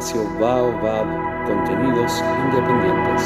espacio 0.00 0.24
Baobab 0.40 1.06
Contenidos 1.46 2.22
Independientes. 2.44 3.22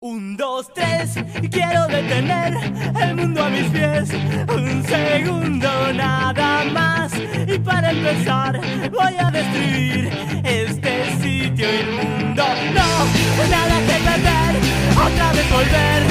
Un, 0.00 0.36
dos, 0.36 0.72
tres, 0.72 1.14
quiero 1.50 1.86
detener 1.88 2.54
el 3.02 3.16
mundo 3.16 3.42
a 3.42 3.48
mis 3.50 3.68
pies. 3.70 4.10
Un 4.54 4.84
segundo 4.84 5.92
nada 5.94 6.64
más. 6.72 7.12
Y 7.46 7.58
para 7.58 7.90
empezar, 7.90 8.60
voy 8.92 9.14
a 9.18 9.30
destruir 9.32 10.10
este 10.44 11.16
sitio 11.20 11.66
inmundo. 11.80 12.44
No, 12.74 13.50
nada 13.50 13.80
que 13.86 13.96
perder, 14.08 14.56
otra 14.94 15.32
vez 15.32 15.50
volver. 15.50 16.07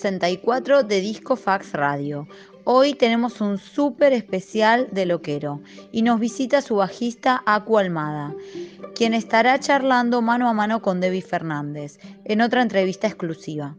64 0.00 0.84
de 0.84 1.02
Disco 1.02 1.36
Fax 1.36 1.74
Radio. 1.74 2.26
Hoy 2.64 2.94
tenemos 2.94 3.42
un 3.42 3.58
súper 3.58 4.14
especial 4.14 4.88
de 4.92 5.04
loquero 5.04 5.60
y 5.92 6.00
nos 6.00 6.18
visita 6.18 6.62
su 6.62 6.76
bajista 6.76 7.42
Acu 7.44 7.76
Almada, 7.76 8.34
quien 8.94 9.12
estará 9.12 9.60
charlando 9.60 10.22
mano 10.22 10.48
a 10.48 10.54
mano 10.54 10.80
con 10.80 11.00
Debbie 11.00 11.20
Fernández 11.20 11.98
en 12.24 12.40
otra 12.40 12.62
entrevista 12.62 13.08
exclusiva. 13.08 13.76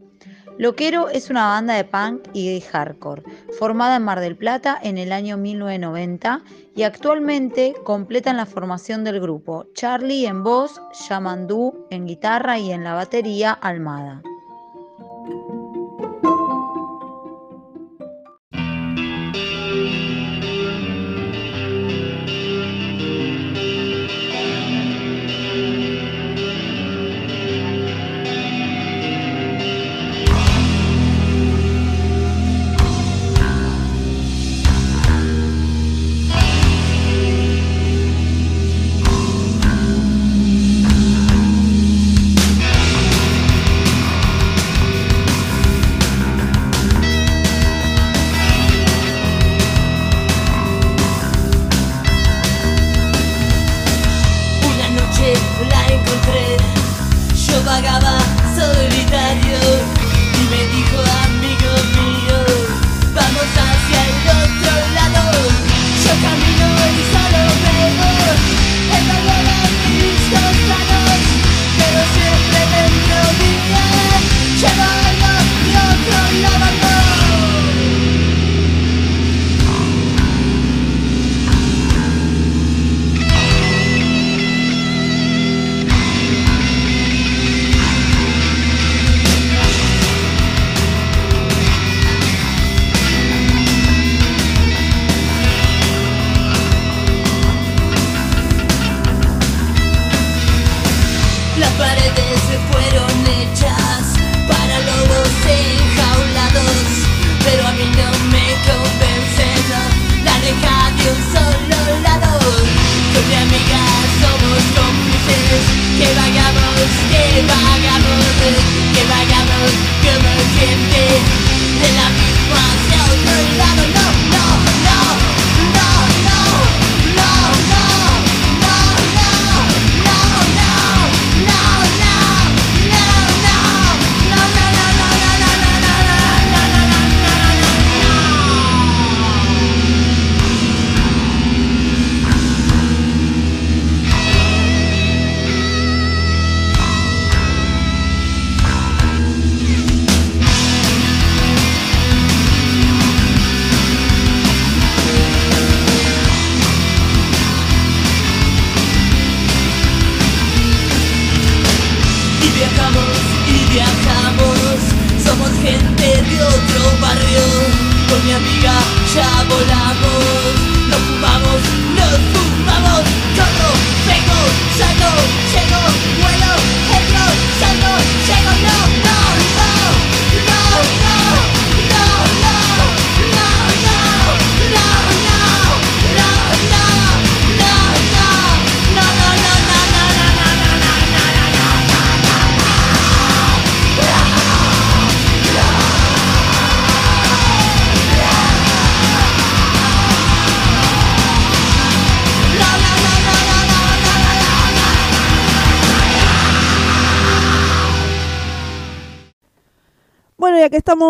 Loquero 0.58 1.08
es 1.08 1.28
una 1.28 1.48
banda 1.48 1.74
de 1.74 1.84
punk 1.84 2.28
y 2.32 2.54
de 2.54 2.60
hardcore, 2.60 3.24
formada 3.58 3.96
en 3.96 4.04
Mar 4.04 4.20
del 4.20 4.36
Plata 4.36 4.78
en 4.80 4.98
el 4.98 5.10
año 5.10 5.36
1990 5.36 6.44
y 6.76 6.84
actualmente 6.84 7.74
completan 7.82 8.36
la 8.36 8.46
formación 8.46 9.02
del 9.02 9.20
grupo 9.20 9.66
Charlie 9.74 10.26
en 10.26 10.44
voz, 10.44 10.80
Yamandú 11.08 11.86
en 11.90 12.06
guitarra 12.06 12.60
y 12.60 12.70
en 12.70 12.84
la 12.84 12.94
batería 12.94 13.50
Almada. 13.52 14.22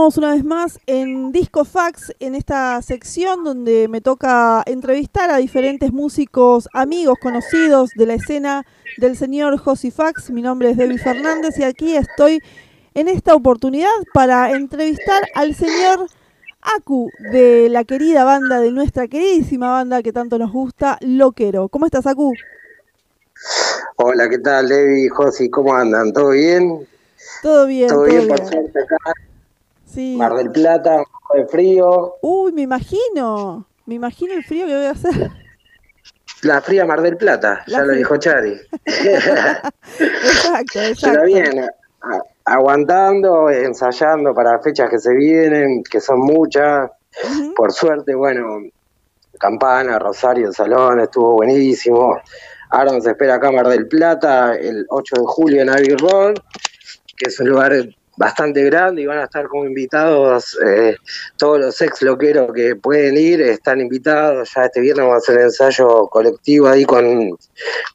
Estamos 0.03 0.19
una 0.19 0.35
vez 0.35 0.45
más 0.45 0.81
en 0.87 1.31
Disco 1.31 1.65
Fax, 1.65 2.13
en 2.19 2.35
esta 2.35 2.83
sección 2.83 3.45
donde 3.45 3.87
me 3.87 4.01
toca 4.01 4.65
entrevistar 4.67 5.31
a 5.31 5.37
diferentes 5.37 5.93
músicos, 5.93 6.69
amigos, 6.73 7.19
conocidos 7.23 7.91
de 7.95 8.07
la 8.07 8.15
escena 8.15 8.67
del 8.97 9.17
señor 9.17 9.59
Josi 9.59 9.93
Fax. 9.93 10.31
Mi 10.31 10.43
nombre 10.43 10.71
es 10.71 10.77
Debbie 10.77 10.99
Fernández 10.99 11.57
y 11.57 11.63
aquí 11.63 11.95
estoy 11.95 12.41
en 12.95 13.07
esta 13.07 13.37
oportunidad 13.37 13.93
para 14.13 14.51
entrevistar 14.51 15.23
al 15.37 15.55
señor 15.55 16.09
Aku 16.61 17.09
de 17.31 17.69
la 17.69 17.85
querida 17.85 18.25
banda, 18.25 18.59
de 18.59 18.73
nuestra 18.73 19.07
queridísima 19.07 19.71
banda 19.71 20.03
que 20.03 20.13
tanto 20.13 20.37
nos 20.37 20.51
gusta, 20.51 20.99
Loquero. 21.01 21.69
¿Cómo 21.69 21.87
estás, 21.87 22.09
Aku? 22.09 22.33
Hola, 23.95 24.29
¿qué 24.29 24.39
tal, 24.39 24.69
Debbie, 24.69 25.09
Josi? 25.11 25.49
¿Cómo 25.49 25.73
andan? 25.73 26.13
¿Todo 26.13 26.31
bien? 26.31 26.89
Todo 27.41 27.67
bien. 27.69 27.89
Todo, 27.89 28.03
bien, 28.03 28.27
por 28.27 28.39
suerte 28.39 28.81
acá. 28.81 29.13
Mar 29.97 30.35
del 30.35 30.50
Plata, 30.50 31.03
de 31.35 31.47
frío. 31.47 32.17
Uy, 32.23 32.53
me 32.53 32.62
imagino. 32.62 33.67
Me 33.87 33.94
imagino 33.97 34.35
el 34.35 34.44
frío 34.44 34.67
que 34.67 34.77
voy 34.77 34.87
a 34.87 34.91
hacer. 34.91 35.31
La 36.43 36.61
fría 36.61 36.85
Mar 36.85 37.03
del 37.03 37.17
Plata, 37.17 37.62
ya 37.67 37.83
lo 37.83 37.93
dijo 37.93 38.17
Chari. 38.17 38.61
exacto, 38.85 40.81
exacto. 40.81 41.00
Pero 41.03 41.25
bien, 41.25 41.67
aguantando, 42.44 43.50
ensayando 43.50 44.35
para 44.35 44.59
fechas 44.61 44.91
que 44.91 44.99
se 44.99 45.15
vienen, 45.15 45.83
que 45.85 46.00
son 46.00 46.21
muchas. 46.21 46.91
Por 47.55 47.73
suerte, 47.73 48.15
bueno, 48.15 48.62
Campana, 49.39 49.99
Rosario, 49.99 50.53
Salón, 50.53 51.01
estuvo 51.01 51.34
buenísimo. 51.34 52.20
Ahora 52.70 52.93
nos 52.93 53.06
espera 53.06 53.34
acá 53.34 53.53
Mar 53.53 53.69
del 53.69 53.87
Plata 53.87 54.55
el 54.55 54.87
8 54.89 55.17
de 55.17 55.27
julio 55.27 55.63
en 55.63 55.69
Abbey 55.69 55.94
Road, 55.96 56.37
que 57.17 57.29
es 57.29 57.39
un 57.39 57.51
lugar 57.51 57.72
bastante 58.17 58.63
grande 58.65 59.03
y 59.03 59.07
van 59.07 59.19
a 59.19 59.25
estar 59.25 59.49
como 59.49 59.65
invitados 59.65 60.59
eh, 60.65 60.97
todos 61.37 61.59
los 61.59 61.81
ex 61.81 62.03
loqueros 62.03 62.53
que 62.53 62.77
pueden 62.77 63.17
ir, 63.17 63.41
están 63.41 63.81
invitados, 63.81 64.51
ya 64.55 64.65
este 64.65 64.81
viernes 64.81 65.07
vamos 65.07 65.15
a 65.15 65.33
hacer 65.33 65.43
ensayo 65.43 66.09
colectivo 66.09 66.69
ahí 66.69 66.85
con, 66.85 67.37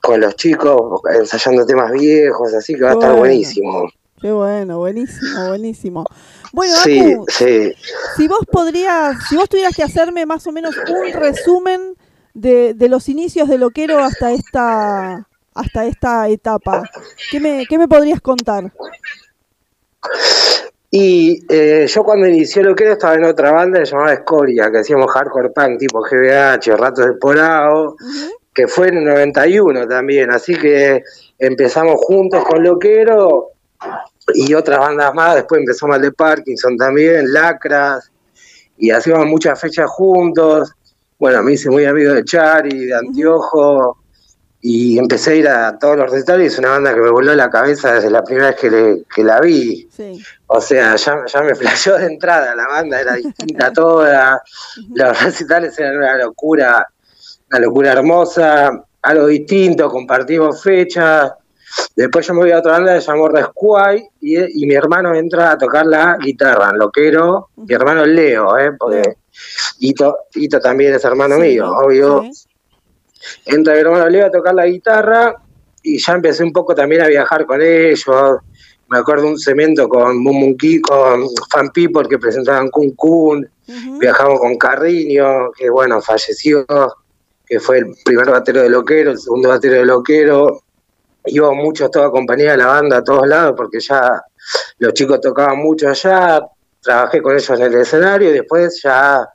con 0.02 0.20
los 0.20 0.36
chicos, 0.36 1.02
ensayando 1.14 1.66
temas 1.66 1.92
viejos, 1.92 2.54
así 2.54 2.76
que 2.76 2.84
va 2.84 2.92
a 2.92 2.94
estar 2.94 3.16
buenísimo. 3.16 3.90
Qué 4.20 4.32
bueno, 4.32 4.80
buenísimo, 4.80 5.48
buenísimo. 5.50 6.06
Bueno, 6.52 6.74
sí, 6.78 7.16
sí. 7.28 7.74
si 8.16 8.28
vos 8.28 8.46
podrías, 8.52 9.16
si 9.30 9.36
vos 9.36 9.48
tuvieras 9.48 9.76
que 9.76 9.84
hacerme 9.84 10.26
más 10.26 10.48
o 10.48 10.52
menos 10.52 10.76
un 10.90 11.14
resumen 11.14 11.96
de, 12.34 12.74
de 12.74 12.90
los 12.90 13.10
inicios 13.10 13.48
de 13.48 13.60
Loquero 13.60 14.00
hasta 14.00 14.32
esta 14.32 15.28
hasta 15.54 15.86
esta 15.86 16.30
etapa, 16.30 16.84
¿qué 17.32 17.40
me, 17.40 17.66
qué 17.66 17.78
me 17.78 17.88
podrías 17.88 18.22
contar? 18.22 18.72
Y 20.90 21.44
eh, 21.50 21.86
yo 21.88 22.04
cuando 22.04 22.28
inició 22.28 22.64
lo 22.64 22.76
que 22.76 22.86
era 22.86 22.94
estaba 22.94 23.16
en 23.16 23.26
otra 23.26 23.52
banda 23.52 23.80
que 23.80 23.86
se 23.86 23.92
llamaba 23.92 24.14
Escoria, 24.14 24.72
que 24.72 24.80
hacíamos 24.80 25.12
hardcore 25.12 25.50
punk 25.50 25.80
tipo 25.80 26.02
GBH, 26.02 26.78
Ratos 26.78 27.06
de 27.06 27.14
Porao, 27.14 27.96
que 28.54 28.68
fue 28.68 28.88
en 28.88 29.00
el 29.00 29.06
91 29.06 29.88
también, 29.88 30.32
así 30.32 30.56
que 30.56 31.04
empezamos 31.38 31.96
juntos 32.02 32.44
con 32.46 32.64
Loquero 32.64 33.50
y 34.34 34.54
otras 34.54 34.80
bandas 34.80 35.14
más, 35.14 35.36
después 35.36 35.60
empezamos 35.60 35.98
el 35.98 36.04
de 36.04 36.12
Parkinson 36.14 36.78
también, 36.78 37.34
Lacras, 37.34 38.10
y 38.78 38.92
hacíamos 38.92 39.26
muchas 39.28 39.60
fechas 39.60 39.90
juntos. 39.90 40.72
Bueno, 41.20 41.42
me 41.44 41.54
hice 41.54 41.70
muy 41.70 41.86
amigo 41.86 42.14
de 42.14 42.24
Chari, 42.24 42.86
de 42.86 42.96
Antiojo, 42.96 43.98
y 44.62 44.98
empecé 44.98 45.32
a 45.32 45.36
ir 45.36 45.48
a 45.48 45.78
todos 45.78 45.98
los 45.98 46.12
recitales, 46.12 46.54
es 46.54 46.60
una 46.60 46.72
banda 46.72 46.94
que 46.94 47.02
me 47.02 47.12
voló 47.12 47.34
la 47.36 47.50
cabeza 47.50 47.94
desde 47.94 48.10
la 48.10 48.24
primera 48.24 48.48
vez 48.48 49.06
que, 49.08 49.24
la 49.24 49.40
vi. 49.40 49.88
O 50.48 50.60
sea, 50.60 50.96
ya, 50.96 51.26
ya 51.26 51.42
me 51.42 51.56
flasheó 51.56 51.98
de 51.98 52.08
entrada, 52.08 52.56
la 52.56 52.68
banda 52.68 53.00
era 53.00 53.14
distinta 53.14 53.72
toda, 53.72 54.42
los 54.96 55.24
recitales 55.24 55.78
eran 55.78 55.98
una 55.98 56.18
locura, 56.18 56.88
una 57.52 57.60
locura 57.60 57.92
hermosa, 57.92 58.84
algo 59.04 59.28
distinto, 59.28 59.90
compartimos 59.90 60.62
fechas. 60.62 61.32
Después 61.96 62.26
yo 62.26 62.34
me 62.34 62.40
voy 62.42 62.52
a 62.52 62.60
otra 62.60 62.74
banda 62.74 62.96
que 62.96 63.02
se 63.02 63.08
llamó 63.08 63.28
Rescuay 63.28 64.04
y, 64.22 64.64
y 64.64 64.66
mi 64.66 64.74
hermano 64.74 65.14
entra 65.14 65.52
a 65.52 65.58
tocar 65.58 65.86
la 65.86 66.18
guitarra 66.18 66.72
en 66.72 66.80
loquero, 66.80 67.50
mi 67.58 67.74
hermano 67.74 68.06
Leo, 68.06 68.58
¿eh? 68.58 68.72
porque 68.78 69.18
Ito, 69.80 70.18
también 70.62 70.96
es 70.96 71.04
hermano 71.06 71.38
mío, 71.38 71.72
obvio 71.72 72.24
entra 73.46 73.74
mi 73.74 73.80
hermano 73.80 74.10
Leo 74.10 74.28
a 74.28 74.32
tocar 74.32 74.54
la 74.54 74.66
guitarra 74.66 75.36
y 75.84 76.00
ya 76.00 76.14
empecé 76.14 76.44
un 76.44 76.52
poco 76.52 76.76
también 76.76 77.02
a 77.02 77.08
viajar 77.08 77.46
con 77.46 77.62
ellos. 77.62 78.42
Me 78.90 79.00
acuerdo 79.00 79.28
un 79.28 79.38
cemento 79.38 79.88
con 79.90 80.24
con 80.24 81.28
Fan 81.50 81.70
People 81.74 82.08
que 82.08 82.18
presentaban 82.18 82.70
Kun 82.70 82.92
Kun. 82.92 83.50
Viajamos 84.00 84.40
con 84.40 84.58
Carriño, 84.58 85.52
que 85.52 85.70
bueno, 85.70 86.02
falleció, 86.02 86.66
que 87.46 87.60
fue 87.60 87.80
el 87.80 87.96
primer 88.06 88.30
batero 88.30 88.62
de 88.62 88.70
Loquero, 88.70 89.12
el 89.12 89.20
segundo 89.20 89.50
batero 89.50 89.76
de 89.76 89.86
Loquero. 89.86 90.62
Íbamos 91.26 91.64
muchos, 91.64 91.92
toda 91.92 92.10
compañía 92.10 92.52
de 92.52 92.58
la 92.58 92.68
banda 92.68 92.98
a 92.98 93.04
todos 93.04 93.28
lados, 93.28 93.54
porque 93.58 93.82
ya 93.82 94.22
los 94.78 94.94
chicos 94.94 95.20
tocaban 95.20 95.58
mucho 95.58 95.90
allá. 95.90 96.42
Trabajé 96.82 97.22
con 97.22 97.34
ellos 97.34 97.50
en 97.50 97.62
el 97.62 97.76
escenario 97.76 98.30
y 98.30 98.34
después 98.34 98.82
ya 98.82 99.28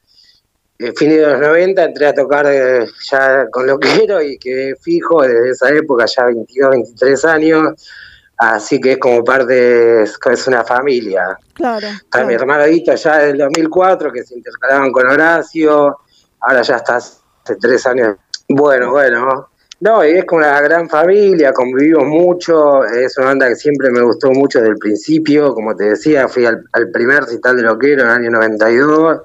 eh, 0.82 0.92
fin 0.96 1.10
de 1.10 1.22
los 1.22 1.40
90 1.40 1.84
entré 1.84 2.06
a 2.06 2.14
tocar 2.14 2.46
eh, 2.46 2.86
ya 3.10 3.46
con 3.50 3.66
lo 3.66 3.78
quiero 3.78 4.20
y 4.22 4.38
quedé 4.38 4.74
fijo 4.76 5.22
desde 5.22 5.50
esa 5.50 5.70
época, 5.70 6.04
ya 6.06 6.24
22, 6.26 6.70
23 6.70 7.24
años. 7.26 7.88
Así 8.36 8.80
que 8.80 8.92
es 8.92 8.98
como 8.98 9.22
parte, 9.22 10.02
es, 10.02 10.46
una 10.48 10.64
familia. 10.64 11.38
Claro. 11.54 11.86
Está 11.86 12.24
mi 12.24 12.34
hermano 12.34 12.66
Guito 12.66 12.92
ya 12.94 13.18
del 13.18 13.38
2004, 13.38 14.12
que 14.12 14.24
se 14.24 14.34
intercalaban 14.34 14.90
con 14.90 15.08
Horacio. 15.08 15.98
Ahora 16.40 16.62
ya 16.62 16.76
está 16.76 16.96
hace 16.96 17.56
tres 17.60 17.86
años. 17.86 18.16
Bueno, 18.48 18.90
bueno, 18.90 19.51
no, 19.82 20.00
es 20.00 20.24
como 20.26 20.42
una 20.42 20.60
gran 20.60 20.88
familia, 20.88 21.52
convivimos 21.52 22.06
mucho, 22.06 22.84
es 22.84 23.18
una 23.18 23.26
banda 23.26 23.48
que 23.48 23.56
siempre 23.56 23.90
me 23.90 24.00
gustó 24.00 24.30
mucho 24.30 24.60
desde 24.60 24.74
el 24.74 24.78
principio, 24.78 25.52
como 25.52 25.74
te 25.74 25.90
decía, 25.90 26.28
fui 26.28 26.46
al, 26.46 26.62
primer 26.92 27.24
cital 27.24 27.56
de 27.56 27.64
Loquero 27.64 28.02
en 28.02 28.08
el 28.08 28.14
año 28.14 28.30
92 28.30 29.22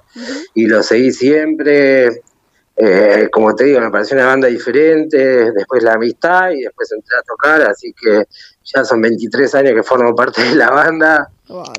y 0.56 0.66
lo 0.66 0.82
seguí 0.82 1.12
siempre, 1.12 2.24
eh, 2.76 3.30
como 3.32 3.56
te 3.56 3.66
digo, 3.66 3.82
me 3.82 3.92
pareció 3.92 4.18
una 4.18 4.26
banda 4.26 4.48
diferente, 4.48 5.52
después 5.52 5.84
la 5.84 5.94
amistad 5.94 6.50
y 6.50 6.62
después 6.62 6.92
entré 6.92 7.18
a 7.18 7.22
tocar, 7.22 7.62
así 7.62 7.94
que 7.94 8.24
ya 8.64 8.84
son 8.84 9.00
23 9.00 9.54
años 9.54 9.74
que 9.76 9.84
formo 9.84 10.16
parte 10.16 10.42
de 10.42 10.56
la 10.56 10.72
banda. 10.72 11.30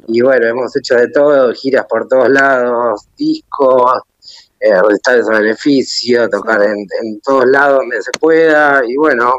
Y 0.06 0.20
bueno, 0.20 0.46
hemos 0.46 0.76
hecho 0.76 0.94
de 0.94 1.08
todo, 1.08 1.52
giras 1.52 1.84
por 1.88 2.06
todos 2.06 2.28
lados, 2.28 3.08
discos, 3.16 4.02
eh, 4.60 4.72
a 4.72 4.82
beneficio, 5.38 6.28
tocar 6.28 6.62
en, 6.62 7.20
todos 7.20 7.46
lados 7.46 7.78
donde 7.80 8.02
se 8.02 8.10
pueda 8.18 8.82
y 8.86 8.96
bueno, 8.96 9.32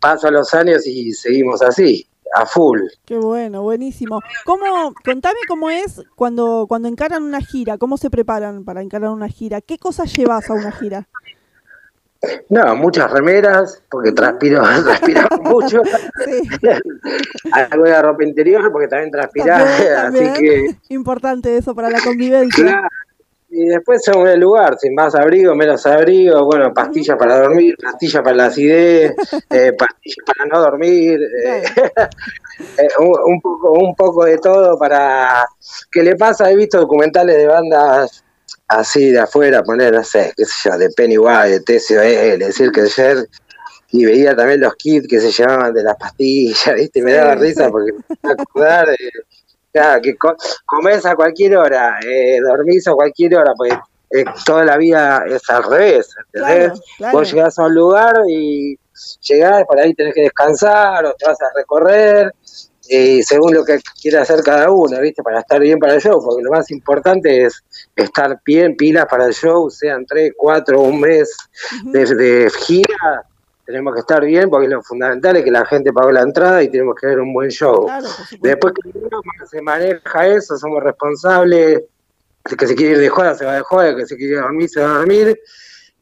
pasan 0.00 0.34
los 0.34 0.52
años 0.54 0.86
y 0.86 1.12
seguimos 1.12 1.62
así, 1.62 2.06
a 2.34 2.44
full. 2.44 2.80
Qué 3.04 3.16
bueno, 3.16 3.62
buenísimo. 3.62 4.20
¿Cómo, 4.44 4.92
contame 5.04 5.38
cómo 5.48 5.70
es 5.70 6.02
cuando, 6.16 6.66
cuando 6.68 6.88
encaran 6.88 7.22
una 7.22 7.40
gira, 7.40 7.78
cómo 7.78 7.96
se 7.96 8.10
preparan 8.10 8.64
para 8.64 8.82
encarar 8.82 9.10
una 9.10 9.28
gira, 9.28 9.60
qué 9.60 9.78
cosas 9.78 10.12
llevas 10.12 10.48
a 10.50 10.54
una 10.54 10.72
gira. 10.72 11.08
No, 12.48 12.76
muchas 12.76 13.10
remeras, 13.10 13.82
porque 13.90 14.12
transpiro, 14.12 14.62
transpiro 14.84 15.28
mucho. 15.42 15.82
Algo 17.52 17.84
de 17.84 18.02
ropa 18.02 18.24
interior, 18.24 18.70
porque 18.70 18.88
también 18.88 19.10
transpirás, 19.10 19.80
así 19.96 20.32
que... 20.38 20.76
Importante 20.90 21.56
eso 21.56 21.74
para 21.74 21.90
la 21.90 22.00
convivencia. 22.00 22.88
Y 23.54 23.66
después 23.66 24.02
según 24.02 24.28
el 24.28 24.40
lugar, 24.40 24.78
sin 24.78 24.94
más 24.94 25.14
abrigo, 25.14 25.54
menos 25.54 25.84
abrigo, 25.84 26.42
bueno, 26.46 26.72
pastillas 26.72 27.18
para 27.18 27.38
dormir, 27.38 27.76
pastillas 27.76 28.22
para 28.22 28.34
la 28.34 28.46
acidez, 28.46 29.12
eh, 29.50 29.72
pastillas 29.78 30.24
para 30.24 30.46
no 30.46 30.58
dormir, 30.58 31.20
eh, 31.44 31.62
eh, 32.78 32.88
un, 32.98 33.40
poco, 33.42 33.72
un 33.72 33.94
poco 33.94 34.24
de 34.24 34.38
todo 34.38 34.78
para... 34.78 35.46
¿Qué 35.90 36.02
le 36.02 36.16
pasa? 36.16 36.50
He 36.50 36.56
visto 36.56 36.80
documentales 36.80 37.36
de 37.36 37.46
bandas 37.46 38.24
así 38.68 39.10
de 39.10 39.20
afuera, 39.20 39.62
poner, 39.62 39.92
no 39.92 40.02
sé, 40.02 40.32
qué 40.34 40.46
sé 40.46 40.70
yo, 40.70 40.78
de 40.78 40.88
Pennywise, 40.88 41.50
de 41.50 41.60
TCOL, 41.60 42.38
decir 42.38 42.72
que 42.72 42.80
ayer 42.80 43.28
y 43.90 44.06
veía 44.06 44.34
también 44.34 44.60
los 44.60 44.74
kits 44.76 45.06
que 45.06 45.20
se 45.20 45.30
llevaban 45.30 45.74
de 45.74 45.82
las 45.82 45.96
pastillas, 45.98 46.74
¿viste? 46.74 47.02
Me 47.02 47.12
daba 47.12 47.34
risa 47.34 47.70
porque 47.70 47.92
me 48.22 48.32
acordar 48.32 48.88
de, 48.88 48.96
claro, 49.72 50.00
que 50.02 50.14
comes 50.66 51.06
a 51.06 51.14
cualquier 51.14 51.56
hora, 51.56 51.98
eh, 52.06 52.40
dormís 52.40 52.86
a 52.88 52.92
cualquier 52.92 53.36
hora, 53.36 53.52
pues 53.56 53.72
eh, 54.10 54.24
toda 54.44 54.64
la 54.64 54.76
vida 54.76 55.24
es 55.28 55.48
al 55.48 55.64
revés, 55.64 56.14
¿entendés? 56.32 56.80
Vos 57.12 57.32
llegás 57.32 57.58
a 57.58 57.64
un 57.64 57.74
lugar 57.74 58.14
y 58.28 58.78
llegás, 59.22 59.64
por 59.66 59.80
ahí 59.80 59.94
tenés 59.94 60.14
que 60.14 60.22
descansar 60.22 61.06
o 61.06 61.14
te 61.14 61.26
vas 61.26 61.40
a 61.40 61.46
recorrer, 61.56 62.32
y 62.88 63.22
según 63.22 63.54
lo 63.54 63.64
que 63.64 63.78
quiera 64.00 64.22
hacer 64.22 64.42
cada 64.42 64.70
uno, 64.70 65.00
¿viste? 65.00 65.22
Para 65.22 65.40
estar 65.40 65.60
bien 65.60 65.78
para 65.78 65.94
el 65.94 66.00
show, 66.00 66.20
porque 66.22 66.42
lo 66.42 66.50
más 66.50 66.70
importante 66.70 67.46
es 67.46 67.62
estar 67.96 68.40
bien, 68.44 68.76
pilas 68.76 69.06
para 69.06 69.26
el 69.26 69.32
show, 69.32 69.70
sean 69.70 70.04
tres, 70.04 70.32
cuatro, 70.36 70.80
un 70.80 71.00
mes 71.00 71.34
de, 71.84 72.50
gira, 72.66 73.24
tenemos 73.72 73.94
que 73.94 74.00
estar 74.00 74.22
bien 74.24 74.50
porque 74.50 74.68
lo 74.68 74.82
fundamental 74.82 75.36
es 75.36 75.44
que 75.44 75.50
la 75.50 75.64
gente 75.64 75.92
pague 75.92 76.12
la 76.12 76.20
entrada 76.20 76.62
y 76.62 76.68
tenemos 76.68 76.94
que 76.94 77.06
ver 77.06 77.20
un 77.20 77.32
buen 77.32 77.50
show. 77.50 77.88
Después 78.40 78.74
que 78.74 79.46
se 79.46 79.62
maneja 79.62 80.26
eso, 80.26 80.56
somos 80.58 80.82
responsables, 80.82 81.82
el 82.44 82.56
que 82.56 82.66
se 82.66 82.74
quiere 82.74 82.92
ir 82.92 82.98
de 82.98 83.08
joda 83.08 83.34
se 83.34 83.46
va 83.46 83.54
de 83.54 83.62
joda, 83.62 83.88
el 83.88 83.96
que 83.96 84.06
se 84.06 84.16
quiere 84.16 84.36
dormir 84.36 84.68
se 84.68 84.82
va 84.82 84.94
a 84.94 84.98
dormir, 84.98 85.40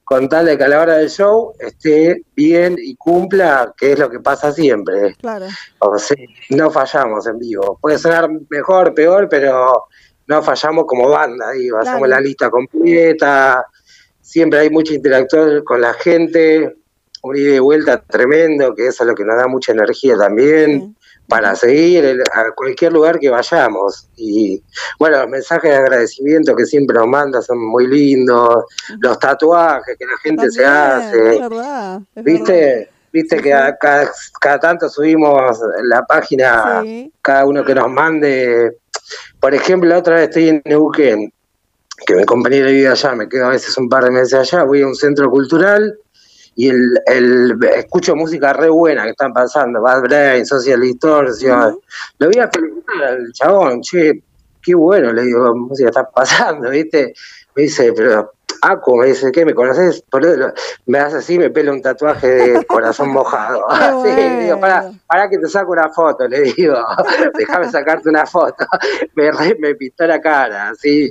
con 0.02 0.28
tal 0.28 0.46
de 0.46 0.58
que 0.58 0.64
a 0.64 0.68
la 0.68 0.80
hora 0.80 0.96
del 0.96 1.08
show 1.08 1.54
esté 1.60 2.24
bien 2.34 2.76
y 2.76 2.96
cumpla, 2.96 3.72
que 3.76 3.92
es 3.92 3.98
lo 3.98 4.10
que 4.10 4.18
pasa 4.18 4.50
siempre. 4.50 5.14
Claro. 5.20 5.46
O 5.78 5.96
sea, 5.96 6.16
no 6.50 6.70
fallamos 6.72 7.26
en 7.28 7.38
vivo. 7.38 7.78
Puede 7.80 7.98
sonar 7.98 8.28
mejor, 8.48 8.92
peor, 8.94 9.28
pero 9.30 9.86
no 10.26 10.42
fallamos 10.42 10.86
como 10.86 11.08
banda, 11.08 11.52
digo, 11.52 11.78
hacemos 11.78 12.08
la 12.08 12.20
lista 12.20 12.50
completa, 12.50 13.64
siempre 14.20 14.58
hay 14.58 14.70
mucha 14.70 14.94
interacción 14.94 15.62
con 15.64 15.80
la 15.80 15.94
gente, 15.94 16.79
un 17.22 17.36
ida 17.36 17.56
y 17.56 17.58
vuelta 17.58 18.00
tremendo, 18.02 18.74
que 18.74 18.86
eso 18.86 19.04
es 19.04 19.08
lo 19.08 19.14
que 19.14 19.24
nos 19.24 19.36
da 19.36 19.46
mucha 19.46 19.72
energía 19.72 20.16
también 20.16 20.96
para 21.30 21.54
seguir 21.54 22.22
a 22.32 22.50
cualquier 22.54 22.92
lugar 22.92 23.18
que 23.18 23.30
vayamos. 23.30 24.08
Y 24.16 24.62
bueno, 24.98 25.18
los 25.18 25.28
mensajes 25.28 25.70
de 25.70 25.76
agradecimiento 25.76 26.54
que 26.56 26.66
siempre 26.66 26.98
nos 26.98 27.06
mandan 27.06 27.42
son 27.42 27.58
muy 27.58 27.86
lindos, 27.86 28.64
los 28.98 29.18
tatuajes 29.18 29.96
que 29.96 30.04
la 30.04 30.18
gente 30.18 30.50
se 30.50 30.66
hace. 30.66 31.34
Es 31.36 31.40
verdad, 31.40 32.00
¿Viste? 32.16 32.90
Viste 33.12 33.36
que 33.38 33.50
cada, 33.50 34.10
cada, 34.40 34.60
tanto 34.60 34.88
subimos 34.88 35.58
la 35.84 36.04
página, 36.04 36.82
cada 37.22 37.44
uno 37.44 37.64
que 37.64 37.74
nos 37.74 37.90
mande. 37.90 38.78
Por 39.40 39.54
ejemplo, 39.54 39.88
la 39.88 39.98
otra 39.98 40.16
vez 40.16 40.24
estoy 40.24 40.48
en 40.48 40.62
Neuquén, 40.64 41.32
que 42.06 42.14
mi 42.14 42.24
compañera 42.24 42.68
vive 42.68 42.88
allá, 42.88 43.14
me 43.14 43.28
quedo 43.28 43.46
a 43.46 43.50
veces 43.50 43.76
un 43.78 43.88
par 43.88 44.04
de 44.04 44.10
meses 44.10 44.34
allá, 44.34 44.62
voy 44.64 44.82
a 44.82 44.86
un 44.86 44.94
centro 44.94 45.28
cultural 45.30 45.98
y 46.56 46.68
el, 46.68 47.00
el, 47.06 47.58
escucho 47.76 48.16
música 48.16 48.52
re 48.52 48.68
buena 48.68 49.04
que 49.04 49.10
están 49.10 49.32
pasando, 49.32 49.80
Bad 49.80 50.02
Brain, 50.02 50.44
Social 50.44 50.80
Distortion. 50.80 51.78
Lo 52.18 52.26
voy 52.26 52.38
a 52.38 52.48
felicitar 52.48 53.02
al 53.02 53.32
chabón, 53.32 53.80
che, 53.80 54.22
qué 54.62 54.74
bueno, 54.74 55.12
le 55.12 55.22
digo, 55.22 55.54
música 55.54 55.88
está 55.88 56.08
pasando, 56.08 56.70
¿viste? 56.70 57.14
Me 57.56 57.62
dice, 57.62 57.92
pero 57.92 58.32
Acu 58.62 58.96
me 58.96 59.06
dice, 59.06 59.32
¿qué 59.32 59.44
me 59.44 59.54
conoces? 59.54 60.04
Me 60.86 60.98
hace 60.98 61.16
así, 61.16 61.38
me 61.38 61.50
pela 61.50 61.72
un 61.72 61.80
tatuaje 61.80 62.26
de 62.26 62.64
corazón 62.66 63.10
mojado. 63.10 63.64
sí, 64.04 64.12
le 64.14 64.44
digo, 64.44 64.60
para, 64.60 64.90
para 65.06 65.28
que 65.30 65.38
te 65.38 65.48
saco 65.48 65.72
una 65.72 65.88
foto, 65.88 66.28
le 66.28 66.40
digo, 66.42 66.76
déjame 67.38 67.70
sacarte 67.70 68.08
una 68.08 68.26
foto. 68.26 68.66
me, 69.14 69.30
me 69.58 69.74
pintó 69.74 70.06
la 70.06 70.20
cara, 70.20 70.70
así. 70.70 71.10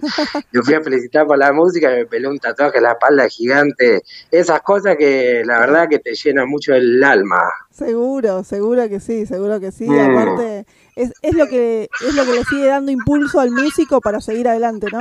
Yo 0.51 0.61
fui 0.61 0.75
a 0.75 0.81
felicitar 0.81 1.25
por 1.25 1.37
la 1.37 1.51
música 1.51 1.91
y 1.91 1.99
me 1.99 2.05
peló 2.05 2.29
un 2.29 2.39
tatuaje 2.39 2.77
en 2.77 2.83
la 2.83 2.91
espalda 2.91 3.27
gigante. 3.27 4.03
Esas 4.29 4.61
cosas 4.61 4.95
que 4.97 5.41
la 5.45 5.59
verdad 5.59 5.89
que 5.89 5.99
te 5.99 6.13
llenan 6.13 6.47
mucho 6.47 6.73
el 6.73 7.03
alma. 7.03 7.49
Seguro, 7.71 8.43
seguro 8.43 8.87
que 8.89 8.99
sí, 8.99 9.25
seguro 9.25 9.59
que 9.59 9.71
sí. 9.71 9.89
Mm. 9.89 10.17
Aparte, 10.17 10.65
es, 10.99 11.13
es, 11.21 11.33
lo 11.33 11.47
que, 11.47 11.89
es 12.05 12.13
lo 12.13 12.25
que 12.25 12.33
le 12.33 12.43
sigue 12.43 12.67
dando 12.67 12.91
impulso 12.91 13.39
al 13.39 13.51
músico 13.51 14.01
para 14.01 14.19
seguir 14.19 14.49
adelante, 14.49 14.87
¿no? 14.91 14.99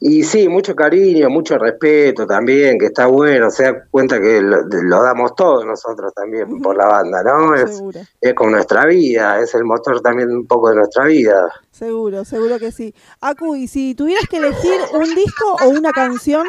Y 0.00 0.24
sí, 0.24 0.48
mucho 0.48 0.74
cariño, 0.74 1.30
mucho 1.30 1.56
respeto 1.56 2.26
también, 2.26 2.76
que 2.76 2.86
está 2.86 3.06
bueno, 3.06 3.50
se 3.50 3.62
da 3.62 3.84
cuenta 3.88 4.20
que 4.20 4.40
lo, 4.42 5.02
damos 5.02 5.36
todos 5.36 5.64
nosotros 5.64 6.12
también 6.12 6.60
por 6.60 6.76
la 6.76 6.86
banda, 6.86 7.22
¿no? 7.22 7.54
Es, 7.54 7.80
es 8.20 8.34
con 8.34 8.50
nuestra 8.50 8.86
vida, 8.86 9.40
es 9.40 9.54
el 9.54 9.64
motor 9.64 10.00
también 10.00 10.30
un 10.30 10.46
poco 10.46 10.70
de 10.70 10.76
nuestra 10.76 11.04
vida. 11.04 11.48
Seguro, 11.70 12.24
seguro 12.24 12.58
que 12.58 12.72
sí. 12.72 12.92
Acu, 13.20 13.54
y 13.54 13.68
si 13.68 13.94
tuvieras 13.94 14.28
que 14.28 14.38
elegir 14.38 14.80
un 14.92 15.14
disco 15.14 15.56
o 15.64 15.68
una 15.68 15.92
canción 15.92 16.46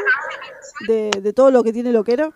de, 0.87 1.11
de 1.21 1.33
todo 1.33 1.51
lo 1.51 1.63
que 1.63 1.71
tiene 1.71 1.91
Loquero. 1.91 2.33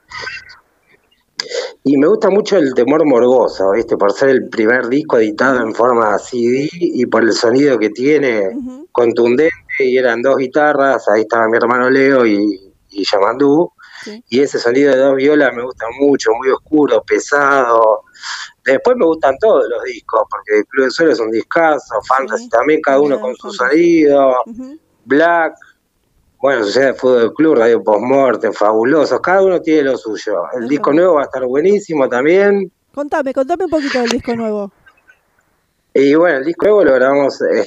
Y 1.83 1.98
me 1.98 2.07
gusta 2.07 2.29
mucho 2.29 2.57
el 2.57 2.74
temor 2.74 3.05
morboso, 3.05 3.71
¿viste? 3.71 3.95
Por 3.95 4.12
ser 4.12 4.29
el 4.29 4.50
primer 4.50 4.89
disco 4.89 5.17
editado 5.17 5.62
en 5.62 5.74
forma 5.74 6.17
CD 6.19 6.69
y 6.71 7.05
por 7.05 7.24
el 7.24 7.31
sonido 7.31 7.79
que 7.79 7.89
tiene, 7.89 8.50
contundente, 8.91 9.55
y 9.79 9.98
eran 9.98 10.21
dos 10.21 10.38
guitarras, 10.38 11.07
ahí 11.07 11.21
estaba 11.21 11.48
mi 11.48 11.57
hermano 11.57 11.89
Leo 11.89 12.25
y, 12.25 12.74
y 12.89 13.05
Yamandú, 13.09 13.71
y 14.29 14.39
ese 14.41 14.59
sonido 14.59 14.91
de 14.91 15.00
dos 15.00 15.15
violas 15.15 15.53
me 15.55 15.63
gusta 15.63 15.86
mucho, 16.00 16.31
muy 16.38 16.50
oscuro, 16.50 17.01
pesado. 17.03 18.03
Después 18.65 18.98
me 18.98 19.05
gustan 19.05 19.38
todos 19.39 19.65
los 19.69 19.83
discos, 19.83 20.24
porque 20.29 20.63
Club 20.69 20.86
de 20.86 20.91
Suelo 20.91 21.12
es 21.13 21.19
un 21.19 21.31
discazo, 21.31 21.95
Fantasy 22.07 22.50
también, 22.50 22.81
cada 22.81 23.00
uno 23.00 23.19
con 23.19 23.36
su 23.36 23.51
sonido, 23.51 24.36
Black, 25.05 25.55
bueno, 26.39 26.63
Sociedad 26.63 26.88
de 26.88 26.93
Fútbol 26.93 27.34
Club, 27.34 27.55
Radio 27.55 27.84
Postmortem, 27.84 28.53
fabulosos, 28.53 29.19
cada 29.19 29.41
uno 29.41 29.62
tiene 29.62 29.84
lo 29.84 29.98
suyo. 29.98 30.43
El 30.58 30.67
disco 30.69 30.93
nuevo 30.93 31.15
va 31.15 31.22
a 31.22 31.25
estar 31.25 31.46
buenísimo 31.46 32.08
también. 32.08 32.72
Contame, 32.93 33.34
contame 33.34 33.65
un 33.65 33.69
poquito 33.69 34.00
del 34.00 34.10
disco 34.10 34.36
nuevo. 34.36 34.72
Y 35.93 36.15
bueno, 36.15 36.38
el 36.38 36.46
disco 36.46 36.65
nuevo 36.65 36.86
lo 36.86 36.93
grabamos 36.93 37.41
eh, 37.41 37.65